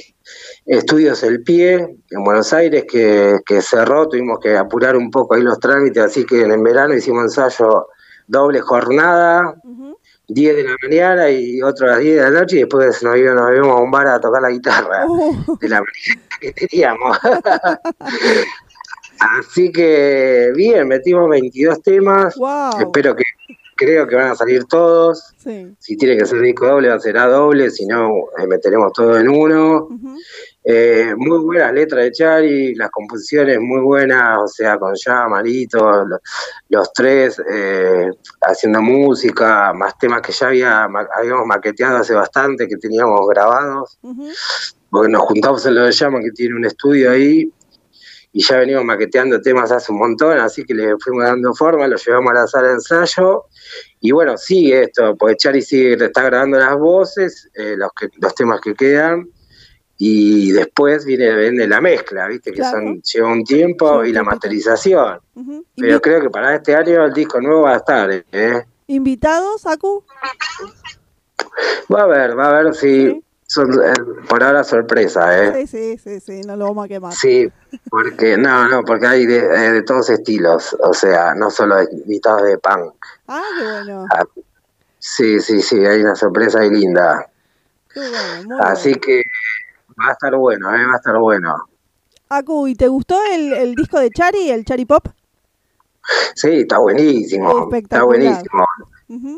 Estudios 0.65 1.21
El 1.23 1.43
Pie, 1.43 1.97
en 2.09 2.23
Buenos 2.23 2.51
Aires, 2.51 2.85
que, 2.89 3.61
cerró, 3.61 4.07
tuvimos 4.07 4.39
que 4.39 4.57
apurar 4.57 4.95
un 4.95 5.11
poco 5.11 5.35
ahí 5.35 5.43
los 5.43 5.59
trámites, 5.59 6.03
así 6.03 6.25
que 6.25 6.41
en 6.41 6.63
verano 6.63 6.95
hicimos 6.95 7.23
ensayo 7.23 7.87
doble 8.27 8.61
jornada, 8.61 9.55
10 10.27 10.55
de 10.55 10.63
la 10.63 10.75
mañana 10.81 11.29
y 11.29 11.61
otro 11.61 11.87
a 11.87 11.91
las 11.91 11.99
10 11.99 12.15
de 12.15 12.21
la 12.21 12.29
noche, 12.39 12.55
y 12.55 12.59
después 12.59 13.03
nos 13.03 13.17
íbamos, 13.17 13.51
a 13.51 13.81
un 13.81 13.91
bar 13.91 14.07
a 14.07 14.19
tocar 14.19 14.41
la 14.41 14.49
guitarra 14.49 15.05
uh. 15.07 15.57
de 15.59 15.69
la 15.69 15.81
mañana 15.81 16.27
que 16.39 16.51
teníamos. 16.53 17.17
Así 19.19 19.71
que 19.71 20.51
bien, 20.55 20.87
metimos 20.87 21.29
22 21.29 21.81
temas. 21.81 22.35
Espero 22.79 23.15
que, 23.15 23.23
creo 23.75 24.07
que 24.07 24.15
van 24.15 24.31
a 24.31 24.35
salir 24.35 24.65
todos. 24.65 25.33
Si 25.79 25.97
tiene 25.97 26.17
que 26.17 26.25
ser 26.25 26.41
disco 26.41 26.67
doble, 26.67 26.89
va 26.89 26.95
a 26.95 26.99
ser 26.99 27.17
A 27.17 27.27
doble, 27.27 27.69
si 27.69 27.85
no, 27.85 28.09
eh, 28.37 28.47
meteremos 28.47 28.91
todo 28.93 29.17
en 29.17 29.29
uno. 29.29 29.89
Eh, 30.65 31.13
muy 31.17 31.39
buenas 31.39 31.73
letras 31.73 32.05
de 32.05 32.11
Chari, 32.11 32.75
las 32.75 32.89
composiciones 32.89 33.59
muy 33.59 33.81
buenas, 33.81 34.39
o 34.39 34.47
sea, 34.47 34.77
con 34.77 34.93
ya, 34.95 35.27
Marito, 35.27 36.05
los, 36.69 36.93
tres 36.93 37.41
eh, 37.51 38.09
haciendo 38.41 38.81
música, 38.81 39.73
más 39.73 39.97
temas 39.97 40.21
que 40.21 40.31
ya 40.31 40.47
había, 40.47 40.83
habíamos 40.83 41.45
maqueteado 41.47 41.97
hace 41.97 42.13
bastante, 42.13 42.67
que 42.67 42.77
teníamos 42.77 43.27
grabados. 43.27 43.99
Porque 44.89 45.11
nos 45.11 45.23
juntamos 45.23 45.65
en 45.65 45.75
lo 45.75 45.83
de 45.83 45.91
Llama, 45.91 46.21
que 46.21 46.31
tiene 46.31 46.55
un 46.55 46.65
estudio 46.65 47.11
ahí, 47.11 47.51
y 48.31 48.41
ya 48.41 48.57
venimos 48.57 48.85
maqueteando 48.85 49.41
temas 49.41 49.71
hace 49.71 49.91
un 49.91 49.99
montón, 49.99 50.39
así 50.39 50.63
que 50.63 50.73
le 50.73 50.95
fuimos 50.97 51.25
dando 51.25 51.53
forma, 51.53 51.87
lo 51.87 51.97
llevamos 51.97 52.31
a 52.31 52.35
la 52.35 52.47
sala 52.47 52.67
de 52.69 52.73
ensayo, 52.75 53.45
y 53.99 54.11
bueno, 54.11 54.37
sigue 54.37 54.83
esto, 54.83 55.15
porque 55.17 55.35
Chari 55.35 55.61
sigue, 55.61 55.93
está 55.93 56.23
grabando 56.23 56.57
las 56.57 56.77
voces, 56.77 57.49
eh, 57.53 57.75
los, 57.77 57.91
que, 57.93 58.07
los 58.19 58.33
temas 58.33 58.61
que 58.61 58.73
quedan, 58.73 59.27
y 59.97 60.51
después 60.51 61.05
viene, 61.05 61.35
viene 61.35 61.67
la 61.67 61.79
mezcla, 61.79 62.27
¿viste? 62.27 62.51
Que 62.51 62.63
son, 62.63 63.01
lleva 63.01 63.31
un 63.31 63.43
tiempo 63.43 64.03
y 64.03 64.11
la 64.11 64.23
masterización. 64.23 65.19
Pero 65.75 66.01
creo 66.01 66.21
que 66.21 66.29
para 66.29 66.55
este 66.55 66.75
año 66.75 67.05
el 67.05 67.13
disco 67.13 67.39
nuevo 67.39 67.63
va 67.63 67.73
a 67.73 67.77
estar, 67.77 68.09
¿eh? 68.11 68.65
¿Invitados, 68.87 69.65
Acu? 69.65 70.03
Va 71.93 72.01
a 72.01 72.03
haber, 72.03 72.37
va 72.37 72.45
a 72.45 72.59
haber, 72.59 72.75
sí. 72.75 73.23
Eh, 73.55 73.93
por 74.27 74.43
ahora 74.43 74.63
sorpresa, 74.63 75.37
¿eh? 75.37 75.67
Sí, 75.67 75.97
sí, 75.97 76.19
sí, 76.19 76.41
no 76.41 76.55
lo 76.55 76.65
vamos 76.65 76.85
a 76.85 76.87
quemar. 76.87 77.13
Sí, 77.13 77.51
porque, 77.89 78.35
no, 78.35 78.67
no, 78.67 78.83
porque 78.83 79.05
hay 79.05 79.25
de, 79.27 79.77
eh, 79.77 79.81
todos 79.83 80.09
estilos, 80.09 80.75
o 80.79 80.93
sea, 80.93 81.35
no 81.35 81.51
solo 81.51 81.81
invitados 81.83 82.43
de 82.43 82.57
punk. 82.57 82.95
Ah, 83.27 83.43
qué 83.59 83.63
bueno. 83.63 84.05
Ah, 84.09 84.23
sí, 84.97 85.39
sí, 85.39 85.61
sí, 85.61 85.85
hay 85.85 86.01
una 86.01 86.15
sorpresa 86.15 86.61
ahí 86.61 86.71
linda. 86.71 87.29
Qué 87.93 87.99
bueno, 87.99 88.57
Así 88.59 88.95
que 88.95 89.21
va 89.99 90.09
a 90.09 90.11
estar 90.13 90.35
bueno, 90.35 90.73
¿eh? 90.75 90.85
Va 90.85 90.93
a 90.93 90.97
estar 90.97 91.17
bueno. 91.17 91.55
Acu, 92.29 92.67
¿y 92.67 92.75
te 92.75 92.87
gustó 92.87 93.19
el, 93.31 93.53
el 93.53 93.75
disco 93.75 93.99
de 93.99 94.09
Chari, 94.09 94.49
el 94.49 94.65
Chari 94.65 94.85
Pop? 94.85 95.07
Sí, 96.35 96.61
está 96.61 96.79
buenísimo. 96.79 97.69
Está 97.73 98.03
buenísimo. 98.03 98.65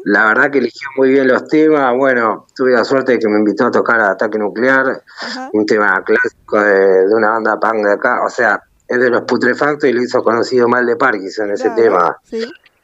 La 0.06 0.28
verdad 0.28 0.52
que 0.52 0.60
eligió 0.60 0.88
muy 0.98 1.10
bien 1.10 1.28
los 1.28 1.48
temas. 1.48 1.96
Bueno, 1.98 2.48
tuve 2.56 2.72
la 2.72 2.84
suerte 2.84 3.14
de 3.14 3.20
que 3.20 3.28
me 3.28 3.40
invitó 3.40 3.66
a 3.66 3.72
tocar 3.72 4.00
a 4.00 4.12
Ataque 4.12 4.38
Nuclear, 4.38 5.04
un 5.52 5.66
tema 5.66 6.02
clásico 6.04 6.62
de, 6.62 7.14
una 7.14 7.32
banda 7.32 7.60
punk 7.60 7.86
de 7.86 7.94
acá. 7.94 8.24
O 8.24 8.30
sea, 8.30 8.62
es 8.88 9.00
de 9.00 9.10
los 9.10 9.24
putrefactos 9.24 9.90
y 9.90 9.94
lo 9.94 10.02
hizo 10.02 10.24
conocido 10.24 10.68
mal 10.68 10.86
de 10.86 10.96
Parkinson 10.96 11.52
ese 11.52 11.70
tema. 11.72 12.18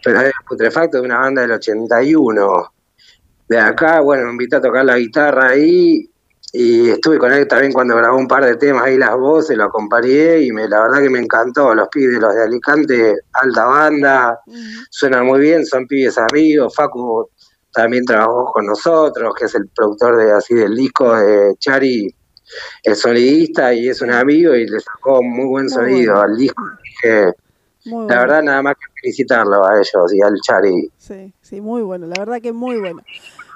Pero 0.04 0.22
es 0.22 0.34
putrefacto 0.48 0.98
de 0.98 1.04
una 1.04 1.20
banda 1.20 1.44
del 1.44 1.52
81. 1.52 2.74
De 3.48 3.60
acá, 3.60 4.02
bueno, 4.02 4.26
me 4.26 4.32
invitó 4.32 4.58
a 4.58 4.62
tocar 4.62 4.84
la 4.84 4.98
guitarra 4.98 5.50
ahí 5.50 6.11
y 6.54 6.90
estuve 6.90 7.18
con 7.18 7.32
él 7.32 7.48
también 7.48 7.72
cuando 7.72 7.96
grabó 7.96 8.18
un 8.18 8.28
par 8.28 8.44
de 8.44 8.58
temas 8.58 8.84
ahí 8.84 8.98
las 8.98 9.16
voces, 9.18 9.56
lo 9.56 9.66
acompañé 9.66 10.42
y 10.42 10.52
me, 10.52 10.68
la 10.68 10.82
verdad 10.82 11.02
que 11.02 11.10
me 11.10 11.20
encantó. 11.20 11.74
Los 11.74 11.88
pibes, 11.88 12.20
los 12.20 12.36
de 12.36 12.44
Alicante, 12.44 13.16
alta 13.34 13.66
banda, 13.66 14.40
suenan 14.90 15.26
muy 15.26 15.40
bien, 15.40 15.66
son 15.66 15.88
pibes 15.88 16.18
amigos. 16.18 16.76
Facu 16.76 17.30
también 17.74 18.04
trabajó 18.04 18.52
con 18.52 18.66
nosotros, 18.66 19.34
que 19.38 19.46
es 19.46 19.56
el 19.56 19.70
productor 19.70 20.18
de 20.18 20.32
así 20.34 20.54
del 20.54 20.76
disco 20.76 21.16
de 21.16 21.56
Chari, 21.58 22.14
el 22.84 22.96
sonidista 22.98 23.74
y 23.74 23.88
es 23.88 24.02
un 24.02 24.12
amigo 24.12 24.54
y 24.54 24.68
le 24.68 24.80
sacó 24.82 25.24
muy 25.24 25.46
buen 25.46 25.70
sonido 25.70 26.20
al 26.20 26.36
disco. 26.36 26.64
la 27.86 28.20
verdad, 28.20 28.44
nada 28.44 28.62
más 28.62 28.76
que 28.76 29.02
felicitarlo 29.02 29.66
a 29.66 29.76
ellos 29.76 30.14
y 30.14 30.22
al 30.22 30.36
Chari. 30.42 30.92
Sí, 30.98 31.34
sí, 31.42 31.62
muy 31.62 31.82
bueno, 31.82 32.08
la 32.08 32.16
verdad 32.20 32.42
que 32.42 32.52
muy 32.52 32.78
bueno. 32.78 33.02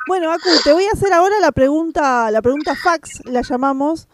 Bueno, 0.07 0.31
Acu, 0.31 0.49
te 0.63 0.71
voy 0.71 0.85
a 0.85 0.91
hacer 0.91 1.11
ahora 1.13 1.39
la 1.39 1.51
pregunta, 1.51 2.29
la 2.29 2.41
pregunta 2.41 2.75
fax, 2.75 3.21
la 3.25 3.41
llamamos. 3.41 4.07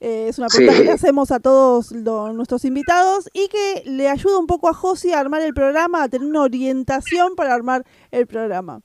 Eh, 0.00 0.26
es 0.28 0.38
una 0.38 0.48
pregunta 0.48 0.78
que 0.78 0.84
le 0.84 0.92
hacemos 0.92 1.30
a 1.32 1.40
todos 1.40 1.90
nuestros 1.92 2.64
invitados 2.66 3.30
y 3.32 3.48
que 3.48 3.82
le 3.86 4.08
ayuda 4.08 4.38
un 4.38 4.46
poco 4.46 4.68
a 4.68 4.74
Josi 4.74 5.12
a 5.12 5.20
armar 5.20 5.40
el 5.40 5.54
programa, 5.54 6.02
a 6.02 6.08
tener 6.08 6.28
una 6.28 6.42
orientación 6.42 7.34
para 7.34 7.54
armar 7.54 7.84
el 8.10 8.26
programa. 8.26 8.82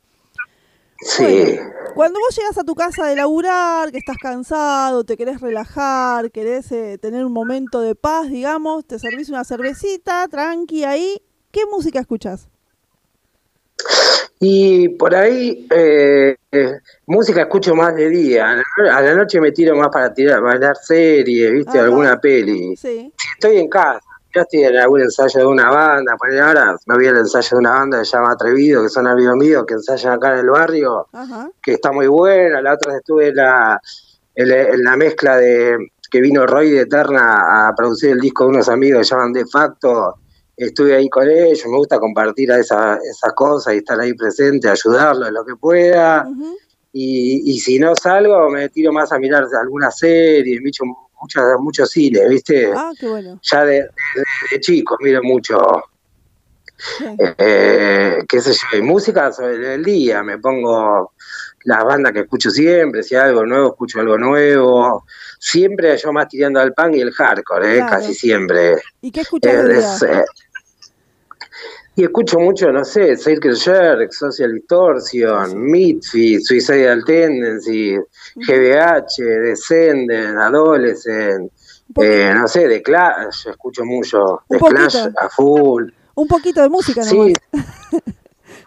Sí. 1.02 1.58
cuando 1.96 2.18
vos 2.22 2.34
llegas 2.38 2.58
a 2.58 2.64
tu 2.64 2.76
casa 2.76 3.06
de 3.08 3.18
laburar, 3.18 3.92
que 3.92 3.98
estás 3.98 4.16
cansado, 4.18 5.04
te 5.04 5.18
querés 5.18 5.42
relajar, 5.42 6.32
querés 6.32 6.72
eh, 6.72 6.98
tener 6.98 7.26
un 7.26 7.34
momento 7.34 7.82
de 7.82 7.94
paz, 7.94 8.30
digamos, 8.30 8.86
te 8.86 9.00
servís 9.00 9.28
una 9.28 9.44
cervecita, 9.44 10.30
tranqui 10.30 10.86
ahí, 10.86 11.22
¿qué 11.52 11.66
música 11.66 12.00
escuchas? 12.00 12.48
Y 14.46 14.90
por 14.90 15.16
ahí, 15.16 15.66
eh, 15.70 16.36
eh, 16.52 16.80
música 17.06 17.44
escucho 17.44 17.74
más 17.76 17.96
de 17.96 18.10
día. 18.10 18.62
A 18.92 19.02
la 19.02 19.16
noche 19.16 19.40
me 19.40 19.54
tiro 19.54 19.74
más 19.78 19.88
para 19.88 20.14
tirar, 20.14 20.42
bailar 20.42 20.76
series, 20.76 21.50
¿viste? 21.50 21.80
Alguna 21.80 22.20
peli. 22.20 22.76
Si 22.76 23.10
estoy 23.36 23.60
en 23.60 23.70
casa, 23.70 24.02
yo 24.36 24.42
estoy 24.42 24.64
en 24.66 24.76
algún 24.76 25.00
ensayo 25.00 25.40
de 25.40 25.46
una 25.46 25.70
banda. 25.70 26.18
Por 26.18 26.38
ahora 26.38 26.76
me 26.88 26.96
voy 26.96 27.08
al 27.08 27.20
ensayo 27.20 27.48
de 27.52 27.58
una 27.58 27.72
banda 27.72 28.00
que 28.00 28.06
se 28.06 28.18
llama 28.18 28.34
Atrevido, 28.34 28.84
que 28.84 28.90
son 28.90 29.08
amigos 29.08 29.38
míos 29.38 29.64
que 29.66 29.76
ensayan 29.76 30.12
acá 30.12 30.34
en 30.34 30.40
el 30.40 30.50
barrio, 30.50 31.08
que 31.62 31.76
está 31.76 31.94
muy 31.94 32.08
buena. 32.08 32.62
La 32.62 32.74
otra 32.74 32.98
estuve 32.98 33.30
en 33.30 33.38
la, 33.38 33.80
en 34.36 34.84
la 34.84 34.98
mezcla 34.98 35.38
de 35.38 35.78
que 36.12 36.20
vino 36.20 36.46
Roy 36.46 36.70
de 36.72 36.82
Eterna 36.82 37.70
a 37.70 37.74
producir 37.74 38.12
el 38.12 38.20
disco 38.20 38.44
de 38.44 38.50
unos 38.50 38.68
amigos 38.68 39.08
que 39.08 39.16
llaman 39.16 39.32
De 39.32 39.46
Facto 39.46 40.18
estuve 40.58 40.96
ahí 40.96 41.10
con 41.10 41.30
ellos, 41.30 41.66
me 41.66 41.78
gusta 41.78 42.00
compartir 42.00 42.52
esas 42.52 43.00
cosas 43.36 43.74
y 43.74 43.78
estar 43.78 44.00
ahí 44.00 44.14
presente, 44.14 44.70
ayudarlos 44.70 45.28
en 45.28 45.34
lo 45.34 45.46
que 45.46 45.56
pueda. 45.56 46.28
y, 46.92 47.60
si 47.60 47.80
no 47.80 47.96
salgo, 47.96 48.50
me 48.50 48.70
tiro 48.70 48.94
más 48.94 49.12
a 49.12 49.20
mirar 49.20 49.46
alguna 49.60 49.92
serie, 49.92 50.60
mucho, 50.62 50.84
muchas, 51.24 51.44
mucho 51.60 51.86
cine, 51.86 52.28
¿viste? 52.28 52.72
Ah, 52.76 52.92
qué 53.00 53.08
bueno. 53.08 53.40
Ya 53.42 53.66
de, 53.66 53.88
de, 54.52 54.60
chico 54.60 54.98
miro 55.02 55.24
mucho. 55.24 55.58
Eh, 57.38 58.03
qué 58.28 58.42
sé 58.42 58.54
yo, 58.54 58.84
música 58.84 59.32
sobre 59.32 59.76
el 59.76 59.84
día, 59.84 60.24
me 60.24 60.38
pongo 60.38 61.14
las 61.66 61.84
bandas 61.84 62.12
que 62.12 62.22
escucho 62.22 62.50
siempre, 62.50 63.04
si 63.04 63.16
hay 63.16 63.30
algo 63.30 63.46
nuevo, 63.46 63.70
escucho 63.70 64.00
algo 64.00 64.18
nuevo. 64.18 65.06
Siempre 65.40 65.96
yo 65.98 66.12
más 66.14 66.28
tirando 66.28 66.60
al 66.60 66.74
punk 66.74 66.96
y 66.96 67.02
el 67.02 67.12
hardcore, 67.12 67.78
¿eh? 67.78 67.86
casi 67.90 68.14
siempre. 68.14 68.76
¿Y 69.02 69.12
qué 69.12 69.22
escuchas? 69.22 70.04
Eh, 70.04 70.26
y 71.96 72.04
escucho 72.04 72.40
mucho, 72.40 72.72
no 72.72 72.84
sé, 72.84 73.16
Circle 73.16 73.56
Jerk, 73.56 74.12
Social 74.12 74.54
Distortion, 74.54 75.62
Midfield, 75.62 76.42
Suicidal 76.42 77.04
Tendency, 77.06 77.98
GBH, 78.36 79.22
Descendent, 79.22 80.38
Adolescent, 80.40 81.52
eh, 82.02 82.34
no 82.36 82.48
sé, 82.48 82.68
de 82.68 82.82
Clash, 82.82 83.48
escucho 83.50 83.86
mucho, 83.86 84.42
de 84.50 84.58
Clash 84.58 85.08
a 85.20 85.30
full. 85.30 85.92
Un 86.16 86.28
poquito 86.28 86.62
de 86.62 86.70
música, 86.70 87.04
Sí. 87.04 87.34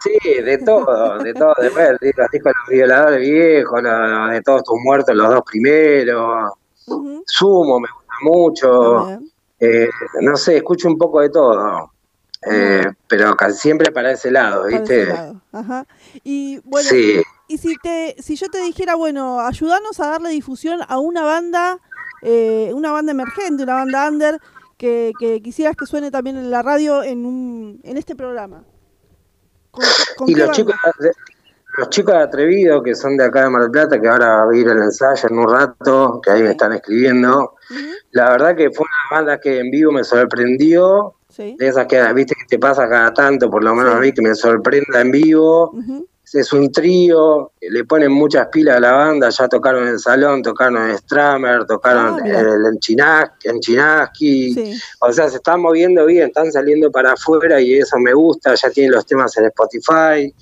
Sí, 0.01 0.41
de 0.41 0.57
todo, 0.59 1.17
de 1.19 1.33
todo, 1.33 1.53
después 1.59 1.89
los 1.89 2.31
discos 2.31 2.53
los 2.53 2.69
violadores 2.69 3.19
viejos, 3.19 3.83
de 3.83 4.41
todos 4.41 4.63
tus 4.63 4.79
muertos, 4.83 5.15
los 5.15 5.29
dos 5.29 5.43
primeros, 5.45 6.53
Sumo 7.25 7.79
me 7.79 7.87
gusta 7.89 8.13
mucho, 8.21 9.19
eh, 9.59 9.89
no 10.21 10.37
sé, 10.37 10.57
escucho 10.57 10.87
un 10.87 10.97
poco 10.97 11.21
de 11.21 11.29
todo. 11.29 11.91
Eh, 12.49 12.85
pero 13.07 13.35
casi 13.35 13.57
siempre 13.57 13.91
para 13.91 14.11
ese 14.11 14.29
lado, 14.29 14.65
¿viste? 14.65 15.07
Ajá. 15.51 15.85
Y 16.23 16.59
bueno, 16.63 16.87
y 17.47 17.57
si 17.57 17.75
te 17.77 18.15
si 18.19 18.35
yo 18.35 18.47
te 18.49 18.61
dijera, 18.61 18.95
bueno, 18.95 19.41
ayúdanos 19.41 19.99
a 19.99 20.07
darle 20.07 20.29
difusión 20.29 20.81
a 20.87 20.99
una 20.99 21.23
banda 21.23 21.79
eh, 22.21 22.71
una 22.73 22.91
banda 22.91 23.11
emergente, 23.11 23.63
una 23.63 23.73
banda 23.73 24.07
under 24.07 24.39
que, 24.77 25.11
que 25.19 25.41
quisieras 25.41 25.75
que 25.75 25.87
suene 25.87 26.11
también 26.11 26.37
en 26.37 26.51
la 26.51 26.61
radio 26.61 27.03
en 27.03 27.25
un 27.25 27.81
en 27.83 27.97
este 27.97 28.15
programa 28.15 28.63
y 30.25 30.35
los 30.35 30.51
chicos, 30.51 30.75
los 31.77 31.89
chicos 31.89 32.15
de 32.15 32.21
Atrevido, 32.21 32.81
que 32.81 32.95
son 32.95 33.17
de 33.17 33.25
acá 33.25 33.43
de 33.43 33.49
Mar 33.49 33.61
del 33.63 33.71
Plata, 33.71 33.99
que 33.99 34.07
ahora 34.07 34.45
va 34.45 34.51
a 34.51 34.55
ir 34.55 34.67
el 34.67 34.77
ensayo 34.77 35.29
en 35.29 35.37
un 35.37 35.51
rato, 35.51 36.19
que 36.23 36.31
ahí 36.31 36.43
me 36.43 36.51
están 36.51 36.73
escribiendo. 36.73 37.55
La 38.11 38.31
verdad 38.31 38.55
que 38.55 38.71
fue 38.71 38.85
una 38.85 39.17
banda 39.17 39.39
que 39.39 39.59
en 39.59 39.69
vivo 39.71 39.91
me 39.91 40.03
sorprendió. 40.03 41.13
De 41.37 41.67
esas 41.67 41.85
que, 41.85 42.01
viste, 42.13 42.33
que 42.33 42.45
te 42.47 42.57
pasa 42.57 42.89
cada 42.89 43.13
tanto, 43.13 43.47
por 43.47 43.63
lo 43.63 43.75
menos 43.75 43.93
a 43.93 43.99
mí, 43.99 44.11
que 44.11 44.23
me 44.23 44.33
sorprenda 44.33 45.01
en 45.01 45.11
vivo 45.11 45.71
es 46.33 46.51
un 46.51 46.71
trío, 46.71 47.53
le 47.61 47.85
ponen 47.85 48.11
muchas 48.11 48.47
pilas 48.47 48.77
a 48.77 48.79
la 48.79 48.91
banda, 48.91 49.29
ya 49.29 49.47
tocaron 49.47 49.83
en 49.83 49.93
el 49.93 49.99
salón, 49.99 50.41
tocaron 50.41 50.89
en 50.89 50.97
Stramer, 50.97 51.65
tocaron 51.65 52.19
ah, 52.21 52.27
el, 52.27 52.65
en, 52.65 53.59
Chinaski, 53.59 54.77
o 54.99 55.13
sea, 55.13 55.29
se 55.29 55.37
están 55.37 55.61
moviendo 55.61 56.05
bien, 56.05 56.27
están 56.27 56.51
saliendo 56.51 56.91
para 56.91 57.13
afuera 57.13 57.61
y 57.61 57.75
eso 57.75 57.97
me 57.99 58.13
gusta, 58.13 58.55
ya 58.55 58.69
tienen 58.69 58.91
los 58.91 59.05
temas 59.05 59.37
en 59.37 59.45
Spotify, 59.45 60.33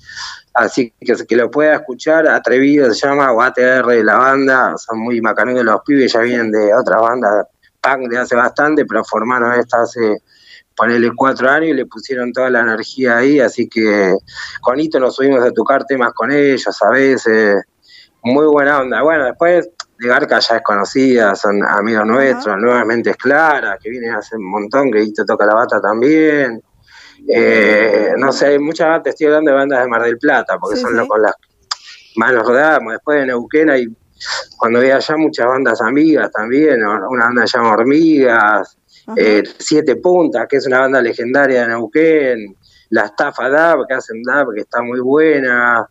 así 0.54 0.92
que 1.00 1.14
que 1.26 1.36
lo 1.36 1.50
pueda 1.50 1.76
escuchar, 1.76 2.26
Atrevido 2.26 2.92
se 2.92 3.06
llama, 3.06 3.32
o 3.32 3.40
ATR 3.40 3.86
de 3.86 4.04
la 4.04 4.16
banda, 4.16 4.76
son 4.78 4.98
muy 4.98 5.20
macanudos 5.20 5.64
los 5.64 5.82
pibes, 5.82 6.12
ya 6.12 6.20
vienen 6.20 6.50
de 6.50 6.74
otra 6.74 6.98
banda, 6.98 7.48
punk 7.80 8.10
de 8.10 8.18
hace 8.18 8.34
bastante, 8.34 8.84
pero 8.84 9.04
formaron 9.04 9.52
esta 9.58 9.82
hace 9.82 10.22
ponerle 10.76 11.10
cuatro 11.16 11.48
años 11.48 11.70
y 11.70 11.74
le 11.74 11.86
pusieron 11.86 12.32
toda 12.32 12.50
la 12.50 12.60
energía 12.60 13.18
ahí, 13.18 13.40
así 13.40 13.68
que 13.68 14.14
con 14.60 14.78
Ito 14.78 15.00
nos 15.00 15.16
subimos 15.16 15.42
a 15.44 15.50
tocar 15.50 15.84
temas 15.84 16.12
con 16.12 16.30
ellos 16.30 16.82
a 16.82 16.90
veces, 16.90 17.62
muy 18.22 18.46
buena 18.46 18.80
onda. 18.80 19.02
Bueno, 19.02 19.24
después 19.24 19.68
de 19.98 20.08
Garca 20.08 20.38
ya 20.38 20.56
es 20.56 20.62
conocida, 20.62 21.34
son 21.34 21.64
amigos 21.64 22.06
nuestros, 22.06 22.58
nuevamente 22.58 23.10
es 23.10 23.16
Clara, 23.16 23.78
que 23.80 23.90
viene 23.90 24.10
hace 24.10 24.36
un 24.36 24.50
montón, 24.50 24.90
que 24.90 25.02
Ito 25.02 25.24
toca 25.24 25.46
la 25.46 25.54
bata 25.54 25.80
también. 25.80 26.62
Eh, 27.28 28.12
no 28.18 28.30
sé, 28.30 28.46
hay 28.46 28.58
muchas 28.58 28.88
bandas, 28.88 29.08
estoy 29.08 29.28
hablando 29.28 29.50
de 29.50 29.56
bandas 29.56 29.82
de 29.82 29.88
Mar 29.88 30.02
del 30.02 30.18
Plata, 30.18 30.58
porque 30.58 30.76
son 30.76 31.06
con 31.06 31.22
las 31.22 31.34
más 32.16 32.32
nos 32.32 32.46
rodamos. 32.46 32.92
Después 32.92 33.20
de 33.20 33.26
Neuquén 33.26 33.70
hay, 33.70 33.86
cuando 34.58 34.80
veía 34.80 34.96
allá, 34.96 35.16
muchas 35.16 35.46
bandas 35.46 35.80
amigas 35.80 36.30
también, 36.30 36.84
una 36.84 37.26
banda 37.26 37.46
se 37.46 37.58
llama 37.58 37.72
Hormigas, 37.72 38.76
eh, 39.16 39.42
Siete 39.58 39.96
Puntas, 39.96 40.46
que 40.48 40.56
es 40.56 40.66
una 40.66 40.80
banda 40.80 41.00
legendaria 41.00 41.62
de 41.62 41.68
Neuquén, 41.68 42.56
la 42.90 43.06
Estafa 43.06 43.48
Dab, 43.48 43.86
que 43.86 43.94
hacen 43.94 44.22
Dab, 44.22 44.52
que 44.54 44.62
está 44.62 44.82
muy 44.82 45.00
buena. 45.00 45.88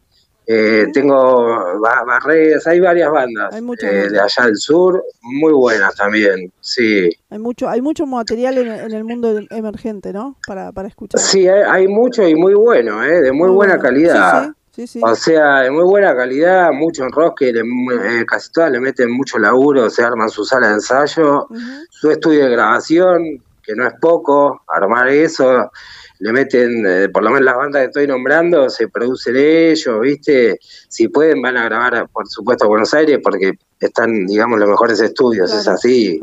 Eh, 0.48 0.86
tengo 0.94 1.80
Barreras, 1.80 2.68
hay 2.68 2.80
varias 2.80 3.12
bandas 3.12 3.52
eh, 3.82 4.10
de 4.12 4.20
allá 4.20 4.46
del 4.46 4.58
sur, 4.58 5.04
muy 5.24 5.52
buenas 5.54 5.96
también, 5.96 6.52
sí. 6.60 7.10
Hay 7.32 7.40
mucho, 7.40 7.68
hay 7.68 7.82
mucho 7.82 8.06
material 8.06 8.60
en, 8.60 8.94
el 8.94 9.04
mundo 9.04 9.42
emergente, 9.50 10.14
¿no? 10.14 10.38
Para, 10.46 10.72
para 10.72 10.88
escuchar. 10.88 11.20
Sí, 11.20 11.48
hay, 11.48 11.88
mucho 11.88 12.28
y 12.28 12.36
muy 12.36 12.54
bueno, 12.54 13.04
¿eh? 13.04 13.22
de 13.22 13.32
muy, 13.32 13.50
buena 13.50 13.80
calidad. 13.80 14.54
O 15.02 15.16
sea, 15.16 15.62
de 15.62 15.72
muy 15.72 15.84
buena 15.84 16.16
calidad, 16.16 16.72
mucho 16.72 17.04
en 17.04 17.12
rock 17.12 17.40
que 17.40 17.50
eh, 17.50 18.26
casi 18.28 18.52
todas 18.52 18.72
le 18.72 18.80
meten 18.80 19.12
mucho 19.12 19.40
laburo, 19.40 19.90
se 19.90 20.04
arman 20.04 20.30
su 20.30 20.44
sala 20.44 20.68
de 20.68 20.74
ensayo, 20.76 21.48
su 21.90 22.12
estudio 22.12 22.46
de 22.46 22.52
grabación, 22.52 23.44
que 23.64 23.76
no 23.76 23.88
es 23.88 23.94
poco, 24.00 24.64
armar 24.68 25.08
eso, 25.08 25.72
le 26.20 26.32
meten, 26.32 26.86
eh, 26.88 27.10
por 27.10 27.24
lo 27.24 27.30
menos 27.30 27.46
las 27.46 27.56
bandas 27.56 27.82
que 27.82 27.86
estoy 27.88 28.08
nombrando, 28.08 28.70
se 28.70 28.88
producen 28.88 29.36
ellos, 29.38 30.00
¿viste? 30.02 30.60
Si 30.88 31.08
pueden 31.10 31.42
van 31.42 31.58
a 31.58 31.66
grabar, 31.66 32.08
por 32.12 32.28
supuesto, 32.28 32.66
a 32.66 32.68
Buenos 32.68 32.94
Aires, 32.94 33.20
porque 33.24 33.54
están, 33.80 34.26
digamos, 34.26 34.60
los 34.60 34.70
mejores 34.70 35.00
estudios, 35.02 35.54
es 35.54 35.68
así. 35.68 36.20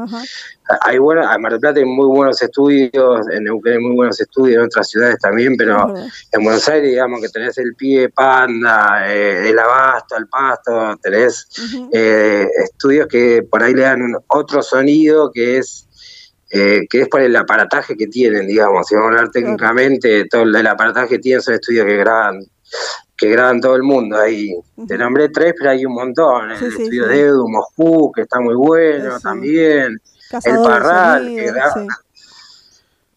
Hay 0.80 0.98
bueno, 0.98 1.22
en 1.30 1.42
Mar 1.42 1.52
del 1.52 1.60
Plata 1.60 1.80
hay 1.80 1.84
muy 1.84 2.06
buenos 2.06 2.40
estudios, 2.40 3.28
en 3.30 3.44
Neuquén 3.44 3.74
hay 3.74 3.78
muy 3.78 3.94
buenos 3.94 4.20
estudios, 4.20 4.58
en 4.58 4.66
otras 4.66 4.88
ciudades 4.88 5.18
también, 5.20 5.56
pero 5.56 5.94
en 6.32 6.44
Buenos 6.44 6.66
Aires, 6.68 6.90
digamos, 6.90 7.20
que 7.20 7.28
tenés 7.28 7.58
el 7.58 7.74
pie 7.74 8.08
panda, 8.08 9.12
eh, 9.12 9.50
el 9.50 9.58
abasto, 9.58 10.16
el 10.16 10.28
pasto, 10.28 10.96
tenés 11.02 11.48
eh, 11.92 12.46
estudios 12.64 13.06
que 13.06 13.42
por 13.48 13.62
ahí 13.62 13.74
le 13.74 13.82
dan 13.82 14.16
otro 14.28 14.62
sonido 14.62 15.30
que 15.30 15.58
es 15.58 15.86
eh, 16.54 16.86
que 16.88 17.00
es 17.00 17.08
por 17.08 17.22
el 17.22 17.34
aparataje 17.34 17.96
que 17.96 18.08
tienen, 18.08 18.46
digamos, 18.46 18.86
si 18.86 18.94
vamos 18.94 19.08
a 19.08 19.14
hablar 19.14 19.30
técnicamente, 19.30 20.26
todo 20.26 20.42
el 20.42 20.66
aparataje 20.66 21.08
que 21.08 21.18
tienen 21.18 21.40
son 21.40 21.54
estudios 21.54 21.86
que 21.86 21.96
graban 21.96 22.40
que 23.16 23.30
graban 23.30 23.60
todo 23.60 23.76
el 23.76 23.82
mundo 23.82 24.18
ahí. 24.18 24.52
Te 24.88 24.98
nombré 24.98 25.28
tres, 25.28 25.54
pero 25.56 25.70
hay 25.70 25.86
un 25.86 25.94
montón. 25.94 26.50
El 26.50 26.62
estudio 26.62 27.06
de 27.06 27.20
Edu, 27.20 27.48
Moscú, 27.48 28.10
que 28.12 28.22
está 28.22 28.40
muy 28.40 28.54
bueno 28.54 29.18
también. 29.20 30.00
el 30.44 30.56
Parral, 30.56 31.26
que 31.28 31.52
graba, 31.52 31.86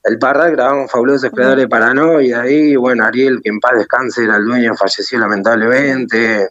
el 0.04 0.19
Parral 0.19 0.52
grababa 0.52 0.82
un 0.82 0.88
fabuloso 0.88 1.26
explorador 1.26 1.58
de 1.58 1.67
paranoia 1.67 2.41
ahí, 2.41 2.76
bueno, 2.76 3.04
Ariel, 3.04 3.41
que 3.41 3.50
en 3.50 3.60
paz 3.60 3.74
descanse, 3.76 4.24
era 4.24 4.38
el 4.38 4.45
dueño, 4.45 4.76
falleció 4.76 5.17
lamentablemente, 5.17 6.50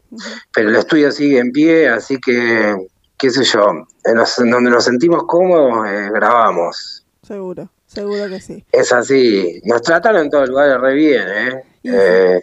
pero 0.53 0.71
el 0.71 0.77
estudio 0.77 1.13
sigue 1.13 1.39
en 1.39 1.53
pie, 1.53 1.89
así 1.89 2.19
que, 2.19 2.75
qué 3.19 3.31
sé 3.31 3.45
yo, 3.45 3.87
en, 4.05 4.51
donde 4.51 4.71
nos 4.71 4.85
sentimos 4.85 5.25
cómodos, 5.25 5.87
eh, 5.89 6.11
grabamos. 6.13 7.07
Seguro, 7.23 7.71
seguro 7.87 8.29
que 8.29 8.41
sí. 8.41 8.65
Es 8.73 8.93
así, 8.93 9.61
nos 9.65 9.83
trataron 9.83 10.23
en 10.23 10.31
todos 10.31 10.49
lugares 10.49 10.81
re 10.81 10.95
bien, 10.95 11.29
¿eh? 11.29 11.63
eh 11.85 12.43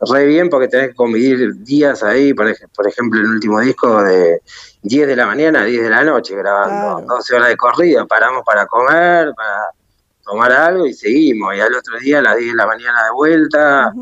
re 0.00 0.26
bien 0.26 0.48
porque 0.48 0.68
tenés 0.68 0.88
que 0.88 0.94
convivir 0.94 1.54
días 1.56 2.02
ahí, 2.02 2.32
por, 2.32 2.54
por 2.74 2.86
ejemplo, 2.86 3.20
el 3.20 3.26
último 3.26 3.60
disco 3.60 4.02
de 4.02 4.40
10 4.82 5.08
de 5.08 5.16
la 5.16 5.26
mañana 5.26 5.62
a 5.62 5.64
10 5.64 5.82
de 5.82 5.90
la 5.90 6.04
noche 6.04 6.34
grabando, 6.36 7.14
12 7.14 7.34
horas 7.34 7.48
de 7.48 7.56
corrido, 7.56 8.06
paramos 8.06 8.42
para 8.44 8.66
comer, 8.66 9.32
para 9.34 9.70
tomar 10.24 10.52
algo 10.52 10.86
y 10.86 10.94
seguimos, 10.94 11.54
y 11.54 11.60
al 11.60 11.74
otro 11.74 11.98
día 11.98 12.20
a 12.20 12.22
las 12.22 12.36
10 12.36 12.52
de 12.52 12.56
la 12.56 12.66
mañana 12.66 13.04
de 13.04 13.10
vuelta, 13.10 13.92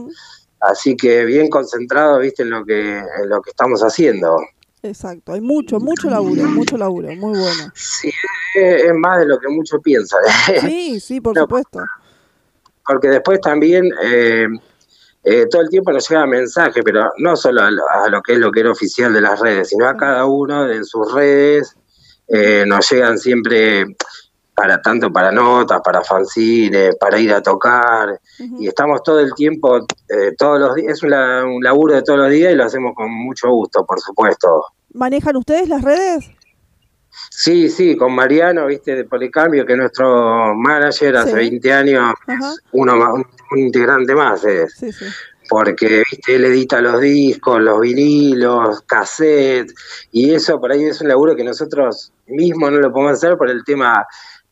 así 0.61 0.97
que 0.97 1.25
bien 1.25 1.49
concentrado, 1.49 2.19
viste, 2.19 2.43
en 2.43 2.51
lo 2.51 2.65
que, 2.65 2.99
en 2.99 3.29
lo 3.29 3.43
que 3.43 3.51
estamos 3.51 3.81
haciendo. 3.83 4.39
Exacto, 4.83 5.33
hay 5.33 5.41
mucho, 5.41 5.81
mucho 5.81 6.09
laburo, 6.09 6.45
mucho 6.45 6.77
laburo, 6.77 7.09
muy 7.09 7.39
bueno. 7.39 7.73
Sí, 7.75 8.11
es, 8.55 8.95
más 8.95 9.21
de 9.21 9.27
lo 9.27 9.39
que 9.39 9.49
muchos 9.49 9.81
piensan. 9.83 10.21
Sí, 10.61 11.01
sí, 11.01 11.21
por 11.21 11.37
supuesto. 11.37 11.81
Porque 12.87 13.09
después 13.09 13.41
también... 13.41 13.91
Eh, 14.03 14.47
eh, 15.31 15.47
todo 15.51 15.61
el 15.61 15.69
tiempo 15.69 15.93
nos 15.93 16.09
llega 16.09 16.25
mensaje, 16.27 16.83
pero 16.83 17.13
no 17.19 17.37
solo 17.37 17.61
a 17.61 18.09
lo, 18.09 18.23
que 18.23 18.33
es 18.33 18.39
lo 18.39 18.51
que 18.51 18.61
era 18.61 18.71
oficial 18.71 19.13
de 19.13 19.21
las 19.21 19.39
redes, 19.39 19.69
sino 19.69 19.87
a 19.87 19.95
cada 19.95 20.25
uno 20.25 20.71
en 20.71 20.87
sus 20.87 21.13
redes. 21.13 21.77
Eh, 22.29 22.65
nos 22.67 22.91
llegan 22.91 23.19
siempre 23.19 23.85
para 24.59 24.83
tanto 24.83 25.13
para 25.13 25.31
notas, 25.31 25.81
para 25.85 26.03
fanzines, 26.03 26.97
para 26.97 27.21
ir 27.21 27.33
a 27.33 27.41
tocar, 27.41 28.21
y 28.59 28.67
estamos 28.67 29.05
todo 29.05 29.21
el 29.21 29.33
tiempo, 29.35 29.87
eh, 30.09 30.33
todos 30.37 30.59
los 30.59 30.75
días, 30.75 30.95
es 30.95 31.03
un, 31.05 31.11
laburo 31.63 31.95
de 31.95 32.03
todos 32.03 32.19
los 32.19 32.31
días 32.31 32.53
y 32.53 32.57
lo 32.57 32.65
hacemos 32.65 32.93
con 32.97 33.09
mucho 33.09 33.51
gusto, 33.51 33.87
por 33.87 34.01
supuesto. 34.01 34.65
¿Manejan 34.95 35.37
ustedes 35.37 35.69
las 35.69 35.83
redes? 35.83 36.29
Sí, 37.31 37.69
sí, 37.69 37.97
con 37.97 38.13
Mariano, 38.13 38.67
viste, 38.67 38.97
de 38.97 39.05
Policambio, 39.05 39.65
que 39.65 39.75
es 39.75 39.79
nuestro 39.79 40.57
manager 40.57 41.17
hace 41.19 41.35
20 41.35 41.73
años, 41.73 42.15
uno 42.73 43.15
un, 43.53 43.59
integrante 43.61 44.13
más 44.13 44.45
es. 44.45 44.75
Sí, 44.75 44.91
sí. 44.91 45.05
Porque, 45.49 46.03
viste, 46.11 46.35
él 46.35 46.47
edita 46.47 46.81
los 46.81 47.01
discos, 47.01 47.61
los 47.61 47.81
vinilos, 47.81 48.83
cassettes, 48.83 49.73
y 50.11 50.35
eso 50.35 50.61
por 50.61 50.73
ahí 50.73 50.85
es 50.85 51.01
un 51.01 51.09
laburo 51.09 51.37
que 51.37 51.45
nosotros 51.45 52.13
mismos 52.27 52.73
no 52.73 52.79
lo 52.79 52.93
podemos 52.93 53.13
hacer 53.13 53.39
por 53.39 53.49
el 53.49 53.63
tema 53.65 54.05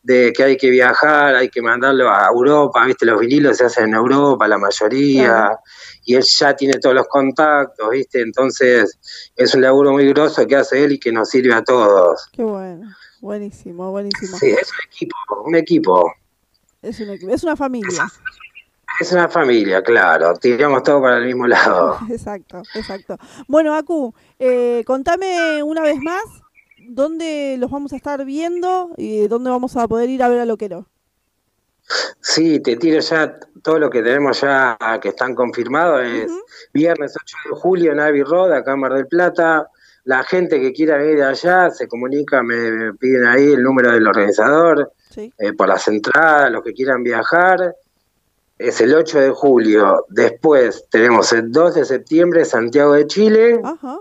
de 0.07 0.31
que 0.31 0.41
hay 0.41 0.55
que 0.55 0.69
viajar, 0.69 1.35
hay 1.35 1.49
que 1.49 1.61
mandarlo 1.61 2.09
a 2.09 2.27
Europa, 2.27 2.85
viste, 2.85 3.05
los 3.05 3.19
vinilos 3.19 3.57
se 3.57 3.65
hacen 3.65 3.89
en 3.89 3.95
Europa, 3.95 4.47
la 4.47 4.57
mayoría, 4.57 5.59
y 6.05 6.15
él 6.15 6.23
ya 6.23 6.55
tiene 6.55 6.75
todos 6.79 6.95
los 6.95 7.07
contactos, 7.07 7.89
viste, 7.89 8.21
entonces 8.21 8.97
es 9.35 9.53
un 9.53 9.63
laburo 9.63 9.91
muy 9.91 10.07
grosso 10.07 10.47
que 10.47 10.55
hace 10.55 10.85
él 10.85 10.93
y 10.93 10.99
que 10.99 11.11
nos 11.11 11.29
sirve 11.29 11.53
a 11.53 11.61
todos. 11.61 12.29
Qué 12.31 12.41
bueno, 12.41 12.87
buenísimo, 13.19 13.91
buenísimo. 13.91 14.37
Sí, 14.37 14.51
es 14.51 14.71
un 14.71 14.77
equipo, 14.89 15.15
un 15.43 15.55
equipo. 15.55 16.13
Es 16.81 17.01
un 17.01 17.09
equipo, 17.09 17.33
es 17.33 17.43
una 17.43 17.57
familia. 17.57 18.07
Es 19.01 19.11
una 19.11 19.27
familia, 19.27 19.83
claro, 19.83 20.35
tiramos 20.35 20.83
todo 20.83 21.01
para 21.01 21.17
el 21.17 21.25
mismo 21.25 21.47
lado. 21.47 21.97
exacto, 22.09 22.61
exacto. 22.75 23.17
Bueno, 23.49 23.75
Aku, 23.75 24.13
eh, 24.39 24.83
contame 24.85 25.61
una 25.63 25.81
vez 25.81 25.97
más 26.01 26.23
dónde 26.87 27.57
los 27.59 27.69
vamos 27.69 27.93
a 27.93 27.95
estar 27.95 28.23
viendo 28.25 28.91
y 28.97 29.27
dónde 29.27 29.49
vamos 29.49 29.75
a 29.75 29.87
poder 29.87 30.09
ir 30.09 30.23
a 30.23 30.29
ver 30.29 30.39
a 30.39 30.45
Loquero. 30.45 30.87
Sí, 32.19 32.59
te 32.59 32.75
tiro 32.75 32.99
ya 32.99 33.39
todo 33.63 33.79
lo 33.79 33.89
que 33.89 34.03
tenemos 34.03 34.41
ya 34.41 34.77
que 35.01 35.09
están 35.09 35.35
confirmados. 35.35 36.03
Es 36.05 36.31
viernes 36.73 37.13
8 37.15 37.37
de 37.49 37.55
julio 37.59 37.91
en 37.93 37.99
Abbey 37.99 38.23
Road, 38.23 38.53
acá 38.53 38.73
en 38.73 38.79
Mar 38.79 38.93
del 38.93 39.07
Plata. 39.07 39.69
La 40.03 40.23
gente 40.23 40.59
que 40.59 40.73
quiera 40.73 40.97
venir 40.97 41.23
allá 41.23 41.69
se 41.69 41.87
comunica, 41.87 42.43
me 42.43 42.93
piden 42.93 43.25
ahí 43.25 43.53
el 43.53 43.63
número 43.63 43.91
del 43.91 44.07
organizador 44.07 44.91
eh, 45.15 45.53
por 45.53 45.67
las 45.67 45.87
entradas, 45.87 46.51
los 46.51 46.63
que 46.63 46.73
quieran 46.73 47.03
viajar. 47.03 47.75
Es 48.57 48.81
el 48.81 48.93
8 48.93 49.19
de 49.19 49.29
julio. 49.31 50.05
Después 50.09 50.85
tenemos 50.89 51.31
el 51.33 51.51
2 51.51 51.75
de 51.75 51.85
septiembre 51.85 52.45
Santiago 52.45 52.93
de 52.93 53.07
Chile. 53.07 53.59
Ajá. 53.63 53.99